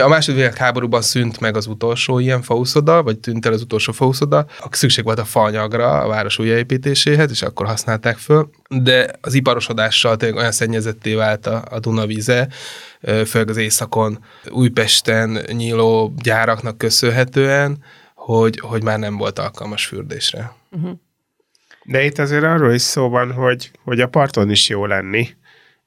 a 0.02 0.08
második 0.08 0.40
világháborúban 0.40 1.02
szűnt 1.02 1.40
meg 1.40 1.56
az 1.56 1.66
utolsó 1.66 2.18
ilyen 2.18 2.42
fauszoda, 2.42 3.02
vagy 3.02 3.18
tűnt 3.18 3.46
el 3.46 3.52
az 3.52 3.62
utolsó 3.62 3.92
fauszoda. 3.92 4.46
Szükség 4.70 5.04
volt 5.04 5.18
a 5.18 5.24
faanyagra 5.24 6.00
a 6.00 6.08
város 6.08 6.38
újjáépítéséhez, 6.38 7.30
és 7.30 7.42
akkor 7.42 7.66
használták 7.66 8.16
föl. 8.16 8.50
De 8.68 9.10
az 9.20 9.34
iparosodással 9.34 10.16
tényleg 10.16 10.38
olyan 10.38 10.52
szennyezetté 10.52 11.14
vált 11.14 11.46
a, 11.46 11.64
a 11.70 11.78
Duna 11.78 12.06
víze, 12.06 12.48
főleg 13.26 13.48
az 13.48 13.56
északon, 13.56 14.24
Újpesten 14.50 15.38
nyíló 15.52 16.14
gyáraknak 16.22 16.78
köszönhetően, 16.78 17.84
hogy, 18.14 18.60
hogy 18.60 18.82
már 18.82 18.98
nem 18.98 19.16
volt 19.16 19.38
alkalmas 19.38 19.86
fürdésre. 19.86 20.52
Uh-huh. 20.70 20.90
De 21.84 22.04
itt 22.04 22.18
azért 22.18 22.44
arról 22.44 22.72
is 22.72 22.82
szó 22.82 23.08
van, 23.08 23.32
hogy, 23.32 23.70
hogy 23.84 24.00
a 24.00 24.08
parton 24.08 24.50
is 24.50 24.68
jó 24.68 24.86
lenni. 24.86 25.28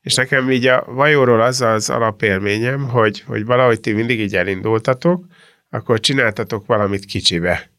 És 0.05 0.15
nekem 0.15 0.51
így 0.51 0.67
a 0.67 0.83
vajóról 0.87 1.41
az 1.41 1.61
az 1.61 1.89
alapélményem, 1.89 2.89
hogy, 2.89 3.23
hogy 3.27 3.45
valahogy 3.45 3.79
ti 3.79 3.91
mindig 3.91 4.19
így 4.19 4.35
elindultatok, 4.35 5.25
akkor 5.69 5.99
csináltatok 5.99 6.65
valamit 6.65 7.05
kicsibe. 7.05 7.69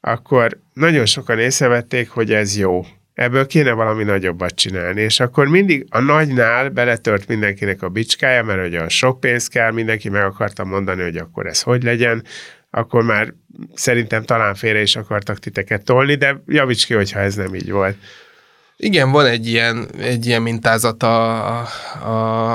Akkor 0.00 0.60
nagyon 0.72 1.06
sokan 1.06 1.38
észrevették, 1.38 2.08
hogy 2.08 2.32
ez 2.32 2.58
jó. 2.58 2.84
Ebből 3.14 3.46
kéne 3.46 3.72
valami 3.72 4.04
nagyobbat 4.04 4.54
csinálni, 4.54 5.00
és 5.00 5.20
akkor 5.20 5.48
mindig 5.48 5.86
a 5.90 6.00
nagynál 6.00 6.68
beletört 6.68 7.28
mindenkinek 7.28 7.82
a 7.82 7.88
bicskája, 7.88 8.44
mert 8.44 8.60
hogy 8.60 8.74
a 8.74 8.88
sok 8.88 9.20
pénz 9.20 9.46
kell, 9.46 9.72
mindenki 9.72 10.08
meg 10.08 10.22
akarta 10.24 10.64
mondani, 10.64 11.02
hogy 11.02 11.16
akkor 11.16 11.46
ez 11.46 11.62
hogy 11.62 11.82
legyen, 11.82 12.24
akkor 12.70 13.02
már 13.02 13.34
szerintem 13.74 14.22
talán 14.22 14.54
félre 14.54 14.80
is 14.80 14.96
akartak 14.96 15.38
titeket 15.38 15.84
tolni, 15.84 16.14
de 16.14 16.42
javíts 16.46 16.86
ki, 16.86 16.94
hogyha 16.94 17.20
ez 17.20 17.34
nem 17.34 17.54
így 17.54 17.70
volt. 17.70 17.96
Igen, 18.80 19.10
van 19.10 19.26
egy 19.26 19.46
ilyen, 19.46 19.88
egy 19.98 20.26
ilyen 20.26 20.42
mintázata 20.42 21.42
a, 21.46 21.68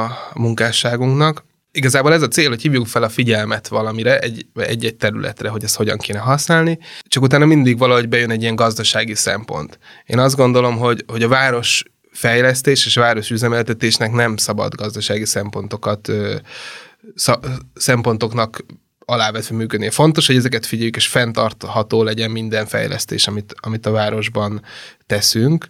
a 0.03 0.17
munkásságunknak. 0.33 1.45
Igazából 1.71 2.13
ez 2.13 2.21
a 2.21 2.27
cél, 2.27 2.49
hogy 2.49 2.61
hívjuk 2.61 2.87
fel 2.87 3.03
a 3.03 3.09
figyelmet 3.09 3.67
valamire, 3.67 4.19
egy, 4.19 4.45
egy-egy 4.55 4.95
területre, 4.95 5.49
hogy 5.49 5.63
ezt 5.63 5.75
hogyan 5.75 5.97
kéne 5.97 6.19
használni, 6.19 6.79
csak 7.03 7.23
utána 7.23 7.45
mindig 7.45 7.77
valahogy 7.77 8.09
bejön 8.09 8.31
egy 8.31 8.41
ilyen 8.41 8.55
gazdasági 8.55 9.15
szempont. 9.15 9.79
Én 10.05 10.19
azt 10.19 10.35
gondolom, 10.35 10.77
hogy, 10.77 11.03
hogy 11.07 11.23
a 11.23 11.27
város 11.27 11.83
fejlesztés 12.11 12.85
és 12.85 12.97
a 12.97 13.01
város 13.01 13.29
üzemeltetésnek 13.29 14.11
nem 14.11 14.37
szabad 14.37 14.75
gazdasági 14.75 15.25
szempontokat 15.25 16.11
szempontoknak 17.75 18.65
alávetve 19.05 19.55
működni. 19.55 19.89
Fontos, 19.89 20.27
hogy 20.27 20.35
ezeket 20.35 20.65
figyeljük, 20.65 20.95
és 20.95 21.07
fenntartható 21.07 22.03
legyen 22.03 22.31
minden 22.31 22.65
fejlesztés, 22.65 23.27
amit, 23.27 23.55
amit 23.59 23.85
a 23.85 23.91
városban 23.91 24.61
teszünk 25.05 25.67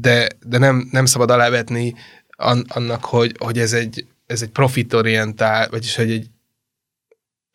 de, 0.00 0.28
de 0.46 0.58
nem, 0.58 0.88
nem 0.90 1.04
szabad 1.04 1.30
alávetni 1.30 1.94
annak, 2.66 3.04
hogy, 3.04 3.34
hogy 3.38 3.58
ez 3.58 3.72
egy, 3.72 4.06
ez 4.26 4.42
egy 4.42 4.50
profitorientál, 4.50 5.68
vagyis 5.70 5.96
hogy 5.96 6.10
egy 6.10 6.26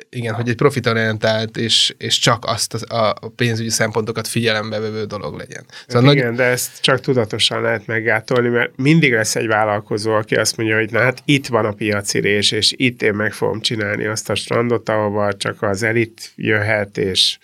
igen, 0.09 0.33
hogy 0.33 0.49
egy 0.49 0.55
profitorientált 0.55 1.57
és, 1.57 1.93
és 1.97 2.19
csak 2.19 2.45
azt 2.45 2.73
a, 2.73 3.09
a 3.09 3.31
pénzügyi 3.35 3.69
szempontokat 3.69 4.27
figyelembe 4.27 4.79
vevő 4.79 5.05
dolog 5.05 5.37
legyen. 5.37 5.65
Szóval 5.87 6.11
igen, 6.11 6.27
nagy... 6.27 6.35
de 6.35 6.43
ezt 6.43 6.81
csak 6.81 6.99
tudatosan 6.99 7.61
lehet 7.61 7.85
meggátolni, 7.85 8.47
mert 8.47 8.77
mindig 8.77 9.13
lesz 9.13 9.35
egy 9.35 9.47
vállalkozó, 9.47 10.11
aki 10.11 10.35
azt 10.35 10.57
mondja, 10.57 10.77
hogy 10.77 10.91
na 10.91 10.99
hát 10.99 11.21
itt 11.25 11.47
van 11.47 11.65
a 11.65 11.71
piaci 11.71 12.19
rés, 12.19 12.51
és 12.51 12.73
itt 12.75 13.01
én 13.01 13.13
meg 13.13 13.33
fogom 13.33 13.61
csinálni 13.61 14.05
azt 14.05 14.29
a 14.29 14.35
strandot, 14.35 14.89
ahova 14.89 15.33
csak 15.33 15.61
az 15.61 15.83
elit 15.83 16.31
jöhet, 16.35 16.97
és 16.97 17.37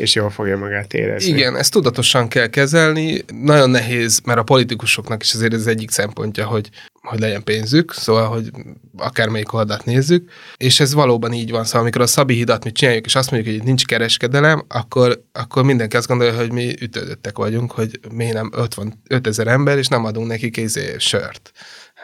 és 0.00 0.14
jól 0.14 0.30
fogja 0.30 0.56
magát 0.58 0.94
érezni. 0.94 1.30
Igen, 1.30 1.56
ezt 1.56 1.72
tudatosan 1.72 2.28
kell 2.28 2.46
kezelni. 2.46 3.24
Nagyon 3.42 3.70
nehéz, 3.70 4.20
mert 4.24 4.38
a 4.38 4.42
politikusoknak 4.42 5.22
is 5.22 5.34
azért 5.34 5.52
ez 5.52 5.66
egyik 5.66 5.90
szempontja, 5.90 6.46
hogy, 6.46 6.68
hogy 7.00 7.18
legyen 7.18 7.44
pénzük, 7.44 7.92
szóval, 7.92 8.26
hogy 8.26 8.50
akármelyik 8.96 9.52
oldalt 9.52 9.84
nézzük, 9.84 10.30
és 10.56 10.80
ez 10.80 10.94
valóban 10.94 11.32
így 11.32 11.50
van. 11.50 11.64
Szóval, 11.64 11.80
amikor 11.80 12.02
a 12.02 12.06
Szabi 12.06 12.34
hidat 12.34 12.64
mi 12.64 12.72
csináljuk, 12.72 13.06
és 13.06 13.14
azt 13.14 13.30
mondjuk, 13.30 13.52
hogy 13.52 13.62
itt 13.62 13.66
nincs 13.68 13.86
kereskedelem, 13.86 14.64
akkor, 14.68 15.22
akkor 15.32 15.62
mindenki 15.64 15.96
azt 15.96 16.08
gondolja, 16.08 16.36
hogy 16.36 16.52
mi 16.52 16.74
ütődöttek 16.80 17.36
vagyunk, 17.36 17.72
hogy 17.72 18.00
mi 18.12 18.30
nem 18.30 18.50
50, 18.54 19.00
5000 19.08 19.46
ember, 19.46 19.78
és 19.78 19.86
nem 19.86 20.04
adunk 20.04 20.26
nekik 20.26 20.56
izé 20.56 20.94
sört 20.98 21.52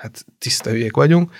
hát 0.05 0.25
tiszta 0.39 0.71
hülyék 0.71 0.97
vagyunk, 0.97 1.33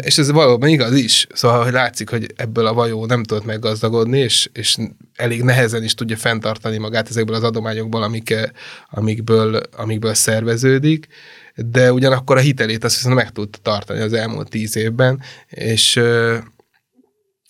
és 0.00 0.18
ez 0.18 0.30
valóban 0.30 0.68
igaz 0.68 0.94
is. 0.94 1.26
Szóval, 1.32 1.64
hogy 1.64 1.72
látszik, 1.72 2.10
hogy 2.10 2.32
ebből 2.36 2.66
a 2.66 2.72
vajó 2.74 3.06
nem 3.06 3.22
tudott 3.22 3.44
meggazdagodni, 3.44 4.18
és, 4.18 4.48
és 4.52 4.76
elég 5.14 5.42
nehezen 5.42 5.82
is 5.82 5.94
tudja 5.94 6.16
fenntartani 6.16 6.78
magát 6.78 7.08
ezekből 7.08 7.36
az 7.36 7.42
adományokból, 7.42 8.02
amik, 8.02 8.34
amikből, 8.90 9.60
amikből 9.76 10.14
szerveződik, 10.14 11.06
de 11.54 11.92
ugyanakkor 11.92 12.36
a 12.36 12.40
hitelét 12.40 12.84
azt 12.84 12.94
viszont 12.94 13.14
meg 13.14 13.30
tudta 13.30 13.58
tartani 13.62 14.00
az 14.00 14.12
elmúlt 14.12 14.48
tíz 14.48 14.76
évben, 14.76 15.20
és 15.48 16.00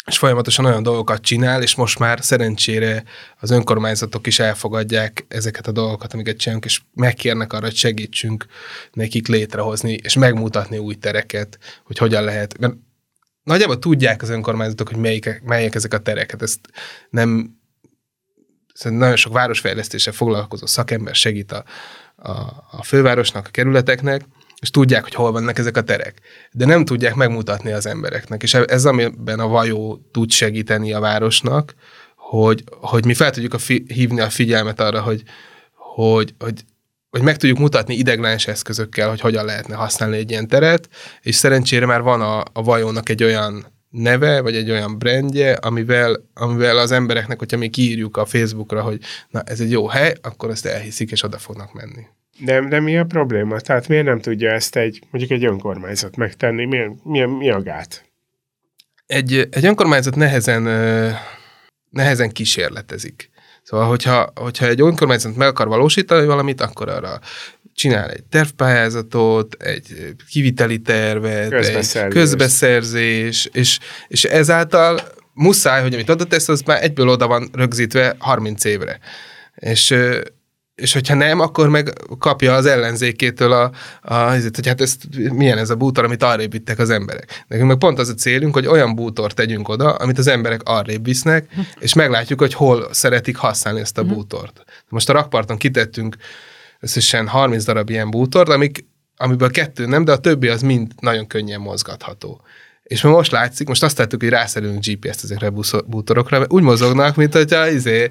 és 0.09 0.19
folyamatosan 0.19 0.65
olyan 0.65 0.83
dolgokat 0.83 1.23
csinál, 1.23 1.63
és 1.63 1.75
most 1.75 1.99
már 1.99 2.19
szerencsére 2.23 3.05
az 3.41 3.51
önkormányzatok 3.51 4.27
is 4.27 4.39
elfogadják 4.39 5.25
ezeket 5.29 5.67
a 5.67 5.73
dolgokat, 5.73 6.13
amiket 6.13 6.37
csinálunk, 6.37 6.65
és 6.65 6.81
megkérnek 6.95 7.53
arra, 7.53 7.65
hogy 7.65 7.75
segítsünk 7.75 8.47
nekik 8.93 9.27
létrehozni, 9.27 9.93
és 9.93 10.15
megmutatni 10.15 10.79
új 10.79 10.95
tereket, 10.95 11.59
hogy 11.85 11.99
hogyan 11.99 12.25
lehet. 12.25 12.59
Mert 12.59 12.75
nagyjából 13.43 13.79
tudják 13.79 14.23
az 14.23 14.29
önkormányzatok, 14.29 14.89
hogy 14.89 14.99
melyik, 14.99 15.43
melyek 15.45 15.75
ezek 15.75 15.95
a 15.95 15.99
tereket. 15.99 16.43
Ezt 16.43 16.61
nem 17.11 17.57
nagyon 18.83 19.17
sok 19.17 19.33
városfejlesztéssel 19.33 20.13
foglalkozó 20.13 20.67
szakember 20.67 21.15
segít 21.15 21.53
a, 21.53 21.65
a, 22.17 22.31
a 22.71 22.83
fővárosnak, 22.83 23.47
a 23.47 23.51
kerületeknek, 23.51 24.23
és 24.61 24.71
tudják, 24.71 25.03
hogy 25.03 25.15
hol 25.15 25.33
vannak 25.33 25.59
ezek 25.59 25.77
a 25.77 25.83
terek. 25.83 26.21
De 26.53 26.65
nem 26.65 26.85
tudják 26.85 27.15
megmutatni 27.15 27.73
az 27.73 27.87
embereknek. 27.87 28.43
És 28.43 28.55
ez, 28.55 28.85
amiben 28.85 29.41
a 29.41 29.49
vajó 29.49 30.09
tud 30.13 30.31
segíteni 30.31 30.93
a 30.93 31.01
városnak, 31.01 31.75
hogy, 32.17 32.65
hogy 32.81 33.05
mi 33.05 33.15
fel 33.15 33.31
tudjuk 33.31 33.55
a 33.55 33.59
fi, 33.59 33.85
hívni 33.87 34.21
a 34.21 34.31
figyelmet 34.31 34.81
arra, 34.81 35.01
hogy, 35.01 35.23
hogy, 35.73 36.35
hogy, 36.39 36.65
hogy 37.11 37.23
meg 37.23 37.37
tudjuk 37.37 37.59
mutatni 37.59 37.95
ideglenes 37.95 38.47
eszközökkel, 38.47 39.09
hogy 39.09 39.21
hogyan 39.21 39.45
lehetne 39.45 39.75
használni 39.75 40.17
egy 40.17 40.31
ilyen 40.31 40.49
teret, 40.49 40.89
és 41.23 41.35
szerencsére 41.35 41.87
már 41.87 42.03
van 42.03 42.21
a, 42.21 42.39
a 42.53 42.63
vajónak 42.63 43.09
egy 43.09 43.25
olyan 43.25 43.67
neve, 43.91 44.41
vagy 44.41 44.57
egy 44.57 44.71
olyan 44.71 44.99
brandje, 44.99 45.53
amivel, 45.53 46.21
amivel 46.35 46.79
az 46.79 46.93
embereknek, 46.93 47.39
hogyha 47.39 47.57
mi 47.57 47.69
kiírjuk 47.69 48.17
a 48.17 48.25
Facebookra, 48.25 48.83
hogy 48.83 49.01
na 49.29 49.43
ez 49.43 49.61
egy 49.61 49.71
jó 49.71 49.87
hely, 49.87 50.15
akkor 50.23 50.51
azt 50.51 50.67
elhiszik, 50.67 51.11
és 51.11 51.23
oda 51.23 51.39
fognak 51.39 51.73
menni. 51.73 52.07
De, 52.39 52.61
de 52.61 52.81
mi 52.81 52.99
a 52.99 53.05
probléma? 53.05 53.61
Tehát 53.61 53.89
miért 53.89 54.05
nem 54.05 54.21
tudja 54.21 54.51
ezt 54.51 54.77
egy, 54.77 55.03
mondjuk 55.11 55.41
egy 55.41 55.45
önkormányzat 55.45 56.17
megtenni? 56.17 56.65
Mi, 56.65 56.79
mi, 57.03 57.25
mi 57.25 57.51
a 57.51 57.63
gát? 57.63 58.05
Egy, 59.07 59.49
egy 59.51 59.65
önkormányzat 59.65 60.17
nehezen, 60.17 60.63
nehezen 61.91 62.31
kísérletezik. 62.31 63.31
Szóval, 63.63 63.87
hogyha, 63.87 64.33
hogyha 64.35 64.67
egy 64.67 64.81
önkormányzat 64.81 65.37
meg 65.37 65.49
akar 65.49 65.69
valósítani 65.69 66.27
valamit, 66.27 66.61
akkor 66.61 66.89
arra 66.89 67.21
csinál 67.75 68.11
egy 68.11 68.25
tervpályázatot, 68.25 69.55
egy 69.63 70.15
kiviteli 70.31 70.81
tervet, 70.81 71.51
közbeszerzés. 71.51 72.03
egy 72.03 72.09
közbeszerzés, 72.09 73.49
és, 73.53 73.79
és 74.09 74.25
ezáltal 74.25 75.01
muszáj, 75.33 75.83
hogy 75.83 75.95
amit 75.95 76.09
adott 76.09 76.33
ezt, 76.33 76.49
az 76.49 76.63
már 76.63 76.83
egyből 76.83 77.09
oda 77.09 77.27
van 77.27 77.49
rögzítve 77.53 78.15
30 78.19 78.65
évre. 78.65 78.99
És 79.55 79.95
és 80.79 80.93
hogyha 80.93 81.15
nem, 81.15 81.41
akkor 81.41 81.69
meg 81.69 81.93
kapja 82.19 82.55
az 82.55 82.67
ellenzékétől 82.67 83.53
a, 83.53 83.71
a 84.03 84.31
hogy 84.31 84.67
hát 84.67 84.81
ezt, 84.81 85.05
milyen 85.33 85.59
ez 85.59 85.71
a 85.71 85.77
bútor, 85.77 86.05
amit 86.05 86.23
arrébb 86.23 86.51
vittek 86.51 86.79
az 86.79 86.91
emberek. 86.91 87.45
Nekünk 87.49 87.69
meg 87.69 87.79
pont 87.79 87.99
az 87.99 88.09
a 88.09 88.15
célunk, 88.15 88.55
hogy 88.55 88.67
olyan 88.67 88.95
bútort 88.95 89.35
tegyünk 89.35 89.69
oda, 89.69 89.95
amit 89.95 90.19
az 90.19 90.27
emberek 90.27 90.61
arrébb 90.65 91.05
visznek, 91.05 91.49
és 91.79 91.93
meglátjuk, 91.93 92.39
hogy 92.39 92.55
hol 92.55 92.89
szeretik 92.93 93.37
használni 93.37 93.81
ezt 93.81 93.99
a 93.99 94.03
mhm. 94.03 94.13
bútort. 94.13 94.65
Most 94.89 95.09
a 95.09 95.13
rakparton 95.13 95.57
kitettünk 95.57 96.17
összesen 96.81 97.29
30 97.29 97.65
darab 97.65 97.91
ilyen 97.91 98.11
bútort, 98.11 98.49
amik, 98.49 98.85
amiből 99.17 99.51
kettő 99.51 99.87
nem, 99.87 100.05
de 100.05 100.13
a 100.13 100.19
többi 100.19 100.49
az 100.49 100.63
mind 100.63 100.93
nagyon 101.01 101.27
könnyen 101.27 101.61
mozgatható. 101.61 102.41
És 102.89 103.03
most 103.03 103.31
látszik, 103.31 103.69
most 103.69 103.83
azt 103.83 103.97
tettük, 103.97 104.21
hogy 104.21 104.31
rászerülünk 104.31 104.85
GPS-t 104.87 105.25
ezekre 105.25 105.47
a 105.47 105.83
bútorokra, 105.87 106.39
mert 106.39 106.53
úgy 106.53 106.63
mozognak, 106.63 107.17
mint 107.17 107.33
hogyha 107.33 107.69
izé, 107.69 108.09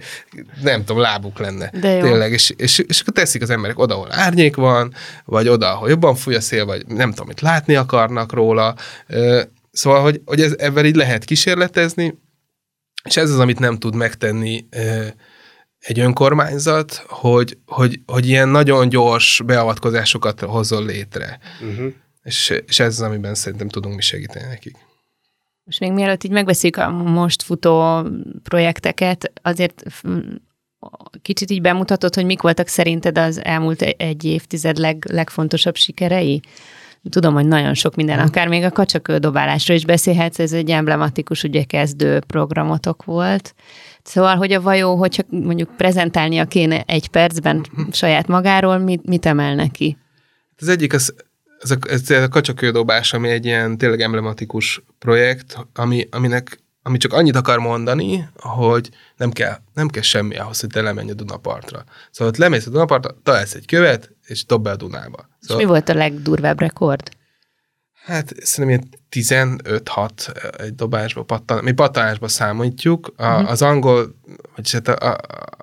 nem 0.62 0.86
tudom, 0.86 1.02
lábuk 1.02 1.40
lenne. 1.40 1.72
De 1.80 1.92
jó. 1.92 2.02
Tényleg, 2.02 2.32
és, 2.32 2.54
és, 2.58 2.80
és 2.80 3.00
akkor 3.00 3.14
teszik 3.14 3.42
az 3.42 3.50
emberek 3.50 3.80
oda, 3.80 3.94
ahol 3.94 4.08
árnyék 4.12 4.56
van, 4.56 4.94
vagy 5.26 5.48
oda, 5.48 5.72
ahol 5.72 5.90
jobban 5.90 6.16
fúj 6.16 6.36
a 6.36 6.42
szél, 6.42 6.66
vagy 6.66 6.88
nem 6.88 7.10
tudom, 7.10 7.28
mit 7.28 7.42
látni 7.42 7.76
akarnak 7.76 8.34
róla. 8.34 8.76
Szóval, 9.72 10.02
hogy, 10.02 10.22
hogy 10.26 10.42
ez, 10.42 10.56
ebben 10.58 10.86
így 10.86 10.96
lehet 10.96 11.26
kísérletezni, 11.26 12.18
és 13.04 13.18
ez 13.18 13.32
az, 13.32 13.40
amit 13.40 13.60
nem 13.60 13.78
tud 13.78 13.96
megtenni 13.96 14.66
egy 15.80 16.00
önkormányzat, 16.00 17.04
hogy, 17.08 17.58
hogy, 17.66 18.00
hogy 18.06 18.28
ilyen 18.28 18.50
nagyon 18.50 18.90
gyors 18.90 19.42
beavatkozásokat 19.46 20.40
hozzon 20.40 20.86
létre. 20.86 21.40
Uh-huh. 21.62 21.94
És, 22.28 22.50
és 22.68 22.80
ez 22.80 22.88
az, 22.88 23.02
amiben 23.02 23.36
szerintem 23.36 23.70
tudunk 23.70 23.96
mi 23.96 24.02
segíteni 24.02 24.48
nekik. 24.48 24.76
Most 25.64 25.80
még 25.80 25.92
mielőtt 25.92 26.24
így 26.24 26.32
megbeszéljük 26.32 26.78
a 26.78 26.90
most 26.90 27.42
futó 27.42 28.04
projekteket, 28.44 29.32
azért 29.42 29.84
kicsit 31.22 31.52
így 31.52 31.62
bemutatod, 31.62 32.16
hogy 32.16 32.26
mik 32.26 32.42
voltak 32.42 32.68
szerinted 32.68 33.18
az 33.18 33.44
elmúlt 33.44 33.82
egy 33.82 34.24
évtized 34.24 34.78
leg, 34.78 35.06
legfontosabb 35.12 35.76
sikerei? 35.76 36.42
Tudom, 37.10 37.34
hogy 37.34 37.48
nagyon 37.48 37.74
sok 37.74 37.96
minden, 37.96 38.20
akár 38.20 38.48
még 38.48 38.64
a 38.64 38.72
kacsakődobálásról 38.72 39.78
is 39.78 39.86
beszélhetsz, 39.86 40.40
ez 40.40 40.54
egy 40.54 40.70
emblematikus, 40.70 41.44
ugye 41.44 41.64
kezdő 41.64 42.20
programotok 42.20 43.04
volt. 43.04 43.56
Szóval, 44.04 44.36
hogy 44.36 44.52
a 44.52 44.62
vajó, 44.62 44.96
hogyha 44.96 45.24
mondjuk 45.30 45.76
prezentálnia 45.78 46.46
kéne 46.46 46.84
egy 46.86 47.08
percben 47.08 47.66
saját 47.92 48.28
magáról, 48.28 48.78
mit, 48.78 49.06
mit 49.06 49.26
emel 49.26 49.56
neki? 49.56 49.98
Az 50.58 50.68
egyik 50.68 50.94
az 50.94 51.14
ez 51.60 51.72
a, 51.72 51.78
ez 51.90 52.10
a 52.10 52.28
kacsakődobás, 52.28 53.14
ami 53.14 53.30
egy 53.30 53.46
ilyen 53.46 53.78
tényleg 53.78 54.02
emblematikus 54.02 54.84
projekt, 55.00 55.58
ami, 55.74 56.08
aminek 56.12 56.60
ami 56.84 56.98
csak 56.98 57.14
annyit 57.14 57.36
akar 57.36 57.60
mondani, 57.60 58.30
hogy 58.36 58.90
nem 59.18 59.32
kell, 59.32 59.58
nem 59.74 59.88
kell 59.88 60.02
semmi 60.02 60.36
ahhoz, 60.36 60.60
hogy 60.60 60.70
te 60.70 60.82
lemenj 60.82 61.12
a 61.12 61.14
Dunapartra. 61.14 61.84
Szóval 62.12 62.34
ott 62.34 62.40
lemész 62.40 62.66
a 62.66 62.70
Dunapartra, 62.70 63.16
találsz 63.24 63.54
egy 63.54 63.66
követ, 63.66 64.12
és 64.26 64.46
dob 64.46 64.64
be 64.64 64.72
a 64.72 64.76
Dunába. 64.76 65.30
Szóval, 65.40 65.58
és 65.58 65.66
mi 65.66 65.72
volt 65.72 65.90
a 65.90 65.94
legdurvább 65.94 66.60
rekord? 66.60 67.10
Hát 68.08 68.34
szerintem 68.42 68.90
ilyen 69.14 69.54
15-6 69.56 70.10
egy 70.58 70.76
dobásba, 70.76 71.24
pattan, 71.24 71.64
mi 71.64 71.72
pattanásba 71.72 72.28
számítjuk. 72.28 73.14
A, 73.18 73.28
uh-huh. 73.28 73.50
Az 73.50 73.62
angol, 73.62 74.16
vagyis 74.56 74.72
hát 74.72 74.88
a, 74.88 75.18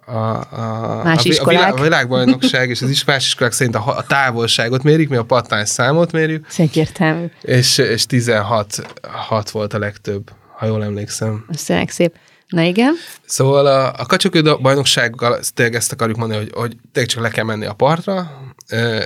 a, 0.07 0.19
a, 0.51 1.03
más 1.05 1.25
a, 1.25 1.49
világ, 1.49 1.79
a 1.79 1.83
világbajnokság 1.83 2.69
és 2.69 2.83
az 2.83 2.91
is 2.91 3.05
más 3.05 3.27
iskolák 3.27 3.53
szerint 3.53 3.77
a, 3.77 3.97
a 3.97 4.03
távolságot 4.03 4.83
mérik, 4.83 5.09
mi 5.09 5.17
a 5.17 5.23
pattanás 5.23 5.69
számot 5.69 6.13
mérjük. 6.13 6.47
Egyértelmű. 6.57 7.27
És, 7.41 7.79
és 7.79 8.07
16 8.07 8.97
6 9.03 9.51
volt 9.51 9.75
a 9.75 9.79
legtöbb, 9.79 10.31
ha 10.57 10.67
jól 10.67 10.85
emlékszem. 10.85 11.45
Összenek 11.49 11.91
szép. 11.91 12.17
Na 12.49 12.63
igen. 12.63 12.95
Szóval 13.27 13.67
a, 13.67 13.93
a 13.97 14.07
kacsakő 14.07 14.57
bajnoksággal 14.57 15.41
tényleg 15.55 15.75
ezt 15.75 15.93
akarjuk 15.93 16.17
mondani, 16.17 16.41
hogy, 16.41 16.53
hogy 16.55 16.77
tényleg 16.93 17.13
csak 17.13 17.23
le 17.23 17.29
kell 17.29 17.45
menni 17.45 17.67
a 17.67 17.73
partra, 17.73 18.31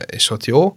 és 0.07 0.31
ott 0.31 0.44
jó 0.44 0.77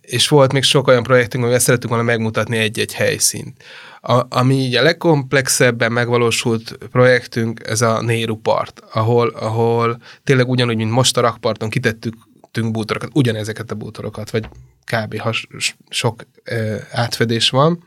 és 0.00 0.28
volt 0.28 0.52
még 0.52 0.62
sok 0.62 0.86
olyan 0.86 1.02
projektünk, 1.02 1.42
amivel 1.42 1.60
szerettük 1.60 1.88
volna 1.88 2.04
megmutatni 2.04 2.56
egy-egy 2.56 2.94
helyszínt. 2.94 3.62
A, 4.00 4.26
ami 4.28 4.54
így 4.54 4.74
a 4.74 4.82
legkomplexebben 4.82 5.92
megvalósult 5.92 6.78
projektünk, 6.90 7.60
ez 7.66 7.80
a 7.80 8.02
Néru 8.02 8.36
part, 8.36 8.82
ahol, 8.92 9.28
ahol 9.28 10.02
tényleg 10.24 10.48
ugyanúgy, 10.48 10.76
mint 10.76 10.90
most 10.90 11.16
a 11.16 11.20
rakparton 11.20 11.70
kitettük 11.70 12.14
bútorokat, 12.70 13.10
ugyanezeket 13.12 13.70
a 13.70 13.74
bútorokat, 13.74 14.30
vagy 14.30 14.48
kb. 14.84 15.18
has, 15.18 15.46
sok 15.88 16.26
ö, 16.44 16.76
átfedés 16.90 17.50
van, 17.50 17.84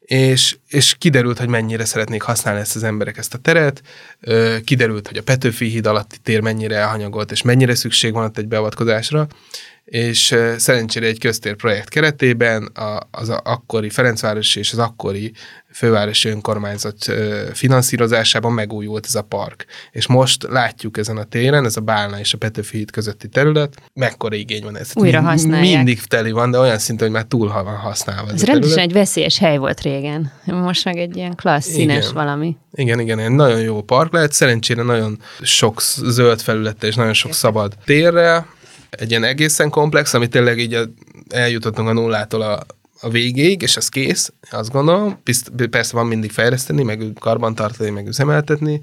és, 0.00 0.56
és 0.68 0.94
kiderült, 0.98 1.38
hogy 1.38 1.48
mennyire 1.48 1.84
szeretnék 1.84 2.22
használni 2.22 2.60
ezt 2.60 2.76
az 2.76 2.82
emberek 2.82 3.16
ezt 3.16 3.34
a 3.34 3.38
teret, 3.38 3.82
ö, 4.20 4.56
kiderült, 4.64 5.08
hogy 5.08 5.16
a 5.16 5.22
Petőfi 5.22 5.66
híd 5.66 5.86
alatti 5.86 6.16
tér 6.22 6.40
mennyire 6.40 6.76
elhanyagolt, 6.76 7.30
és 7.30 7.42
mennyire 7.42 7.74
szükség 7.74 8.12
van 8.12 8.24
ott 8.24 8.38
egy 8.38 8.48
beavatkozásra, 8.48 9.26
és 9.84 10.36
szerencsére 10.56 11.06
egy 11.06 11.18
köztér 11.18 11.56
projekt 11.56 11.88
keretében 11.88 12.62
a, 12.62 12.98
az 13.10 13.28
a 13.28 13.40
akkori 13.44 13.90
Ferencváros 13.90 14.56
és 14.56 14.72
az 14.72 14.78
akkori 14.78 15.32
fővárosi 15.72 16.28
önkormányzat 16.28 16.96
finanszírozásában 17.52 18.52
megújult 18.52 19.06
ez 19.06 19.14
a 19.14 19.22
park. 19.22 19.66
És 19.90 20.06
most 20.06 20.42
látjuk 20.42 20.98
ezen 20.98 21.16
a 21.16 21.24
téren, 21.24 21.64
ez 21.64 21.76
a 21.76 21.80
Bálna 21.80 22.18
és 22.18 22.34
a 22.34 22.38
Petőfi 22.38 22.76
híd 22.76 22.90
közötti 22.90 23.28
terület, 23.28 23.82
mekkora 23.94 24.34
igény 24.34 24.62
van 24.62 24.76
ez. 24.76 24.90
Újra 24.94 25.20
használják. 25.20 25.76
Mindig 25.76 26.04
teli 26.04 26.30
van, 26.30 26.50
de 26.50 26.58
olyan 26.58 26.78
szinten, 26.78 27.06
hogy 27.06 27.16
már 27.16 27.24
túl 27.24 27.48
van 27.48 27.76
használva. 27.76 28.28
Ez, 28.28 28.34
ez 28.34 28.44
rendesen 28.44 28.78
egy 28.78 28.92
veszélyes 28.92 29.38
hely 29.38 29.56
volt 29.56 29.80
régen. 29.80 30.32
Most 30.44 30.84
meg 30.84 30.96
egy 30.96 31.16
ilyen 31.16 31.34
klassz, 31.34 31.70
színes 31.70 32.02
igen. 32.02 32.14
valami. 32.14 32.56
Igen, 32.74 33.00
igen, 33.00 33.18
egy 33.18 33.30
nagyon 33.30 33.60
jó 33.60 33.82
park 33.82 34.12
lehet, 34.12 34.32
szerencsére 34.32 34.82
nagyon 34.82 35.18
sok 35.40 35.80
zöld 36.02 36.40
felülete 36.40 36.86
és 36.86 36.94
nagyon 36.94 37.12
sok 37.12 37.32
szabad 37.32 37.74
térre, 37.84 38.46
egy 38.98 39.10
ilyen 39.10 39.24
egészen 39.24 39.70
komplex, 39.70 40.14
ami 40.14 40.28
tényleg 40.28 40.58
így 40.58 40.78
eljutottunk 41.28 41.88
a 41.88 41.92
nullától 41.92 42.42
a, 42.42 42.62
a 43.00 43.08
végéig, 43.08 43.62
és 43.62 43.76
ez 43.76 43.88
kész, 43.88 44.32
azt 44.50 44.70
gondolom. 44.70 45.22
Persze 45.70 45.96
van 45.96 46.06
mindig 46.06 46.30
fejleszteni, 46.30 46.82
meg 46.82 47.02
karbantartani, 47.20 47.90
meg 47.90 48.06
üzemeltetni 48.06 48.80